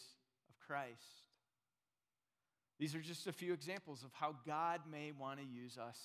[0.68, 1.26] Christ.
[2.80, 5.97] These are just a few examples of how God may want to use us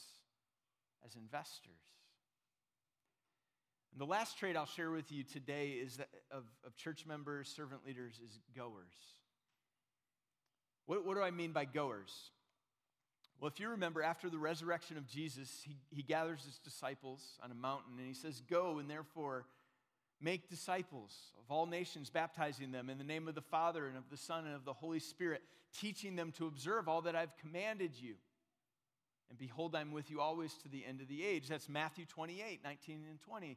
[1.04, 1.72] as investors.
[3.92, 7.48] And the last trait I'll share with you today is that of, of church members,
[7.48, 8.94] servant leaders, is goers.
[10.86, 12.30] What, what do I mean by goers?
[13.40, 17.50] Well, if you remember, after the resurrection of Jesus, he, he gathers his disciples on
[17.50, 19.46] a mountain and he says, Go and therefore
[20.20, 24.10] Make disciples of all nations, baptizing them in the name of the Father and of
[24.10, 25.42] the Son and of the Holy Spirit,
[25.78, 28.14] teaching them to observe all that I've commanded you.
[29.30, 31.48] And behold, I'm with you always to the end of the age.
[31.48, 33.56] That's Matthew 28, 19 and 20.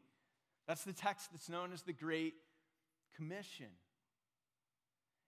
[0.67, 2.35] That's the text that's known as the Great
[3.15, 3.67] Commission.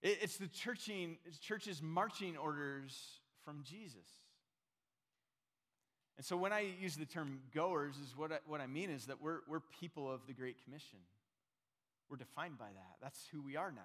[0.02, 2.96] It's the churching, it's church's marching orders
[3.44, 4.08] from Jesus.
[6.18, 9.08] And so when I use the term goers, is what I, what I mean is
[9.08, 11.00] that we're, we're people of the Great Commission.
[12.10, 12.96] We're defined by that.
[13.02, 13.82] That's who we are now.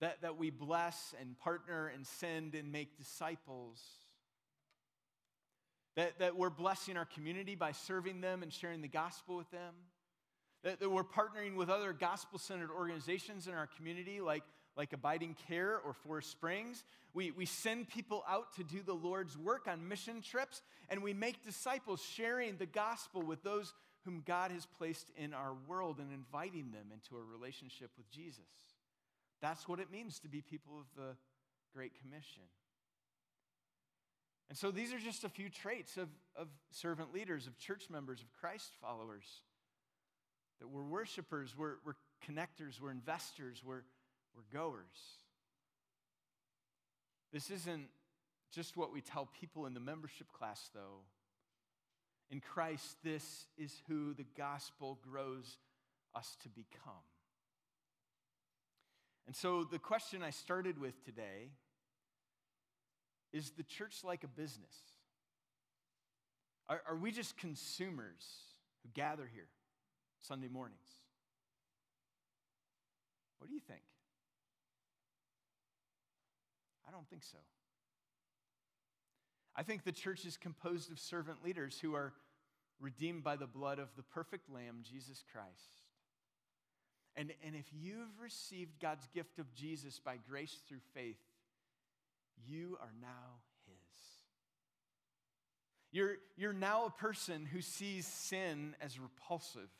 [0.00, 3.80] That, that we bless and partner and send and make disciples.
[5.94, 9.74] That, that we're blessing our community by serving them and sharing the gospel with them.
[10.64, 14.42] That, that we're partnering with other gospel centered organizations in our community, like,
[14.76, 16.84] like Abiding Care or Forest Springs.
[17.14, 20.60] We, we send people out to do the Lord's work on mission trips,
[20.90, 23.72] and we make disciples sharing the gospel with those
[24.06, 28.44] whom God has placed in our world and inviting them into a relationship with Jesus.
[29.42, 31.16] That's what it means to be people of the
[31.74, 32.44] Great Commission.
[34.48, 38.22] And so these are just a few traits of, of servant leaders, of church members,
[38.22, 39.26] of Christ followers.
[40.60, 41.96] That we're worshipers, we're, we're
[42.26, 43.82] connectors, we're investors, we're,
[44.34, 44.84] we're goers.
[47.32, 47.88] This isn't
[48.52, 51.02] just what we tell people in the membership class, though.
[52.30, 55.58] In Christ, this is who the gospel grows
[56.14, 57.04] us to become.
[59.26, 61.50] And so, the question I started with today
[63.32, 64.74] is the church like a business?
[66.68, 68.24] Are, are we just consumers
[68.82, 69.48] who gather here
[70.20, 70.88] Sunday mornings?
[73.38, 73.82] What do you think?
[76.88, 77.38] I don't think so.
[79.56, 82.12] I think the church is composed of servant leaders who are
[82.78, 85.80] redeemed by the blood of the perfect Lamb, Jesus Christ.
[87.16, 91.16] And, and if you've received God's gift of Jesus by grace through faith,
[92.46, 93.76] you are now His.
[95.90, 99.70] You're, you're now a person who sees sin as repulsive.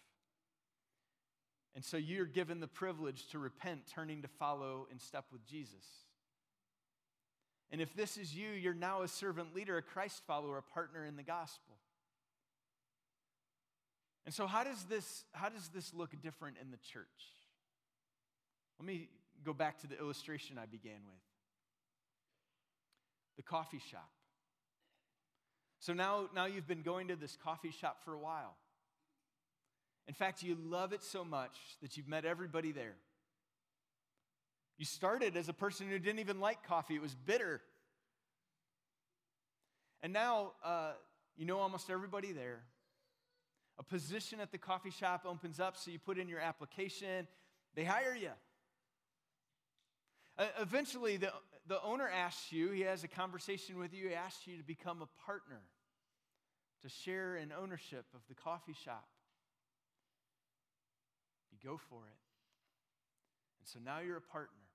[1.74, 5.84] And so you're given the privilege to repent, turning to follow in step with Jesus.
[7.70, 11.04] And if this is you, you're now a servant leader, a Christ follower, a partner
[11.04, 11.74] in the gospel.
[14.24, 17.06] And so, how does this, how does this look different in the church?
[18.78, 19.08] Let me
[19.44, 21.20] go back to the illustration I began with
[23.36, 24.10] the coffee shop.
[25.78, 28.56] So now, now you've been going to this coffee shop for a while.
[30.08, 32.94] In fact, you love it so much that you've met everybody there.
[34.78, 37.60] You started as a person who didn't even like coffee, it was bitter.
[40.02, 40.92] And now uh,
[41.36, 42.60] you know almost everybody there.
[43.78, 47.26] A position at the coffee shop opens up, so you put in your application,
[47.74, 48.30] they hire you.
[50.60, 51.32] Eventually, the,
[51.66, 55.02] the owner asks you, he has a conversation with you, he asks you to become
[55.02, 55.60] a partner,
[56.82, 59.06] to share in ownership of the coffee shop.
[61.50, 62.18] You go for it.
[63.60, 64.65] And so now you're a partner.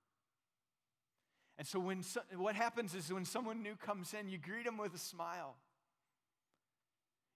[1.58, 4.78] And so, when so, what happens is when someone new comes in, you greet them
[4.78, 5.56] with a smile.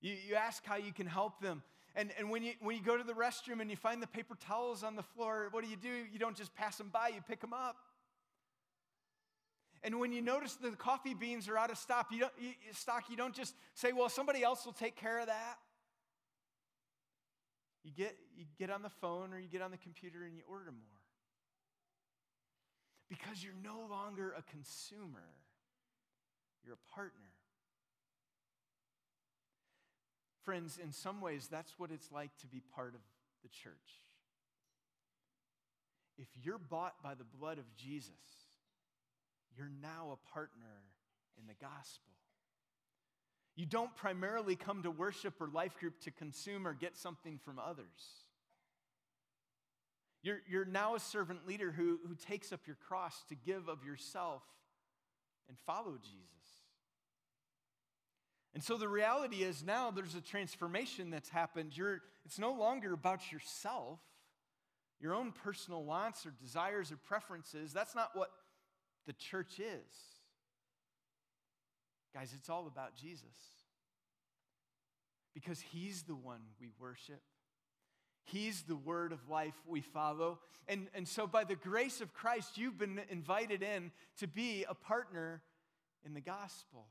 [0.01, 1.63] You, you ask how you can help them.
[1.95, 4.36] And, and when, you, when you go to the restroom and you find the paper
[4.36, 5.89] towels on the floor, what do you do?
[6.11, 7.78] You don't just pass them by, you pick them up.
[9.82, 13.03] And when you notice the coffee beans are out of stock, you don't, you, stock,
[13.09, 15.57] you don't just say, well, somebody else will take care of that.
[17.84, 20.41] You get, you get on the phone or you get on the computer and you
[20.49, 21.05] order more
[23.10, 25.30] because you're no longer a consumer,
[26.64, 27.30] you're a partner.
[30.43, 33.01] Friends, in some ways, that's what it's like to be part of
[33.41, 33.74] the church.
[36.18, 38.14] If you're bought by the blood of Jesus,
[39.58, 40.84] you're now a partner
[41.39, 42.14] in the gospel.
[43.56, 47.58] You don't primarily come to worship or life group to consume or get something from
[47.58, 48.24] others.
[50.26, 53.86] You're, you're now a servant leader who, who takes up your cross to give of
[53.86, 54.41] yourself
[55.47, 56.26] and follow Jesus.
[58.55, 61.78] And so the reality is now there's a transformation that's happened.
[61.78, 63.99] You're, it's no longer about yourself,
[64.99, 67.71] your own personal wants or desires or preferences.
[67.71, 68.32] That's not what
[69.05, 69.93] the church is.
[72.15, 73.28] Guys, it's all about Jesus.
[75.36, 77.21] Because he's the one we worship.
[78.26, 80.39] He's the word of life we follow.
[80.67, 84.73] And, and so, by the grace of Christ, you've been invited in to be a
[84.73, 85.43] partner
[86.03, 86.88] in the gospel.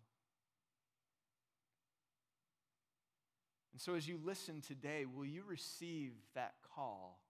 [3.72, 7.20] And so, as you listen today, will you receive that call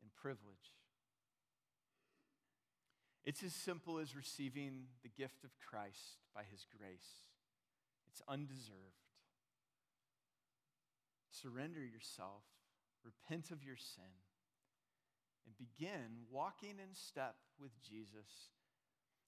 [0.00, 0.72] and privilege?
[3.22, 7.26] It's as simple as receiving the gift of Christ by his grace,
[8.10, 8.72] it's undeserved.
[11.30, 12.44] Surrender yourself
[13.06, 14.04] repent of your sin,
[15.46, 18.50] and begin walking in step with Jesus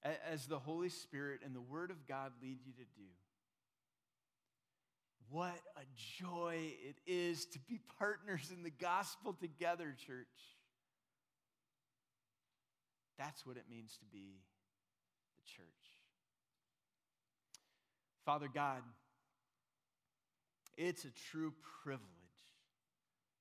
[0.02, 3.08] as the Holy Spirit and the Word of God lead you to do.
[5.30, 5.82] What a
[6.20, 10.26] joy it is to be partners in the gospel together, church.
[13.18, 14.40] That's what it means to be
[15.36, 15.66] the church.
[18.24, 18.82] Father God,
[20.76, 21.52] it's a true
[21.82, 22.17] privilege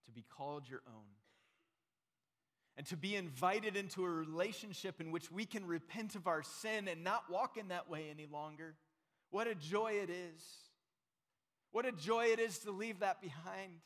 [0.08, 1.06] to be called your own,
[2.76, 6.88] and to be invited into a relationship in which we can repent of our sin
[6.88, 8.76] and not walk in that way any longer.
[9.30, 10.42] What a joy it is.
[11.72, 13.82] What a joy it is to leave that behind.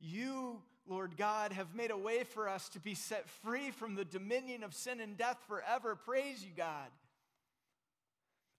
[0.00, 4.04] You, Lord God, have made a way for us to be set free from the
[4.04, 5.96] dominion of sin and death forever.
[5.96, 6.88] Praise you, God.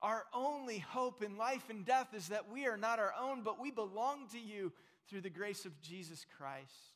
[0.02, 3.62] Our only hope in life and death is that we are not our own, but
[3.62, 4.74] we belong to you
[5.10, 6.96] through the grace of Jesus Christ.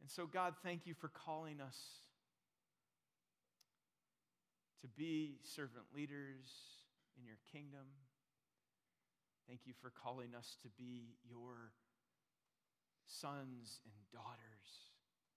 [0.00, 1.78] And so, God, thank you for calling us
[4.82, 6.44] to be servant leaders
[7.18, 7.86] in your kingdom.
[9.48, 11.72] Thank you for calling us to be your
[13.06, 14.68] sons and daughters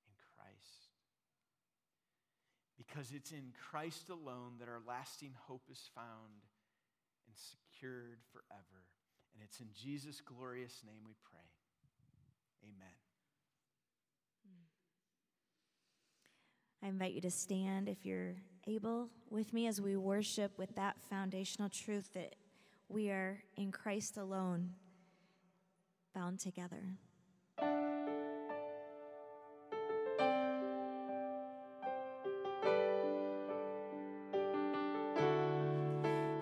[0.03, 0.91] in Christ.
[2.77, 6.43] Because it's in Christ alone that our lasting hope is found
[7.27, 8.83] and secured forever.
[9.37, 11.37] And it's in Jesus' glorious name we pray.
[12.63, 12.95] Amen.
[14.47, 14.65] Hmm.
[16.85, 18.33] I invite you to stand if you're
[18.65, 22.33] able with me as we worship with that foundational truth that
[22.89, 24.71] we are in Christ alone,
[26.15, 26.97] bound together.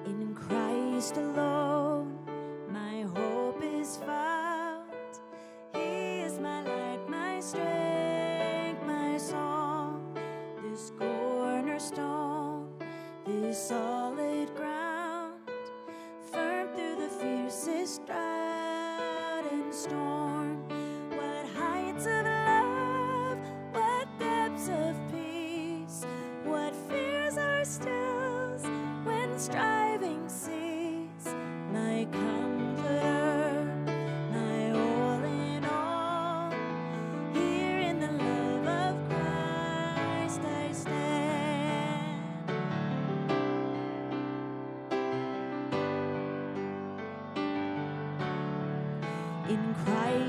[0.06, 1.45] In Christ alone,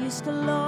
[0.07, 0.66] Christ alone,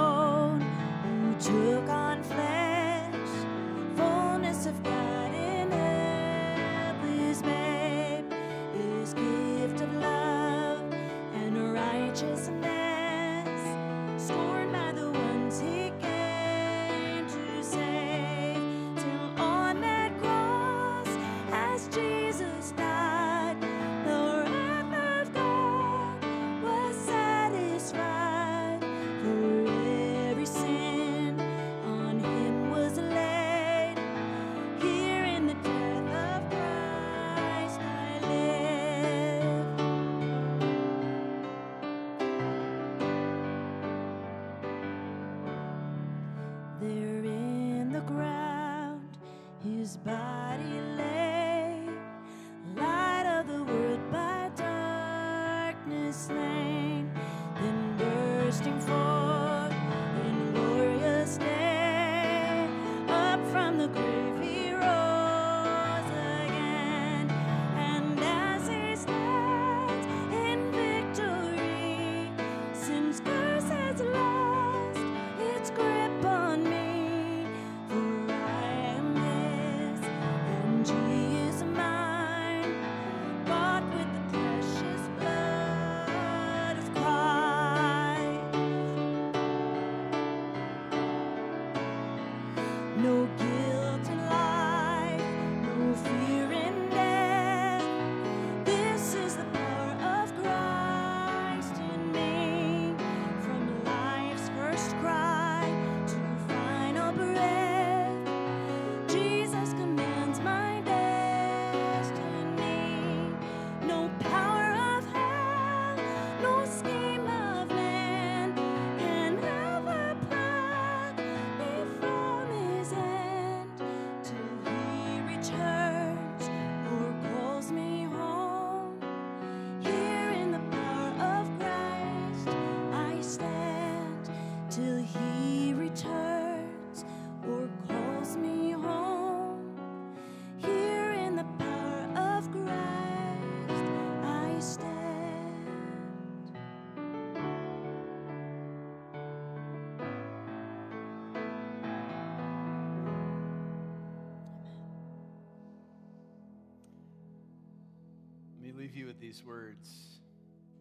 [158.61, 159.87] Let me leave you with these words.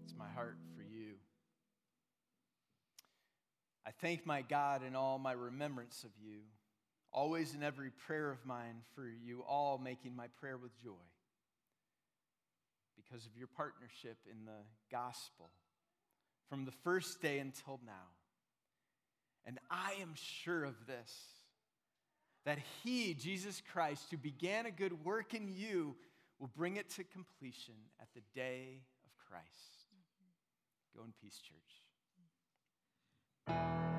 [0.03, 1.13] It's my heart for you.
[3.87, 6.41] I thank my God in all my remembrance of you,
[7.13, 10.91] always in every prayer of mine for you all, making my prayer with joy
[12.97, 15.49] because of your partnership in the gospel
[16.49, 17.93] from the first day until now.
[19.47, 21.15] And I am sure of this
[22.45, 25.95] that He, Jesus Christ, who began a good work in you,
[26.39, 29.87] will bring it to completion at the day of Christ.
[29.95, 30.99] Mm-hmm.
[30.99, 31.83] Go in peace, church.
[33.51, 33.98] Mm-hmm.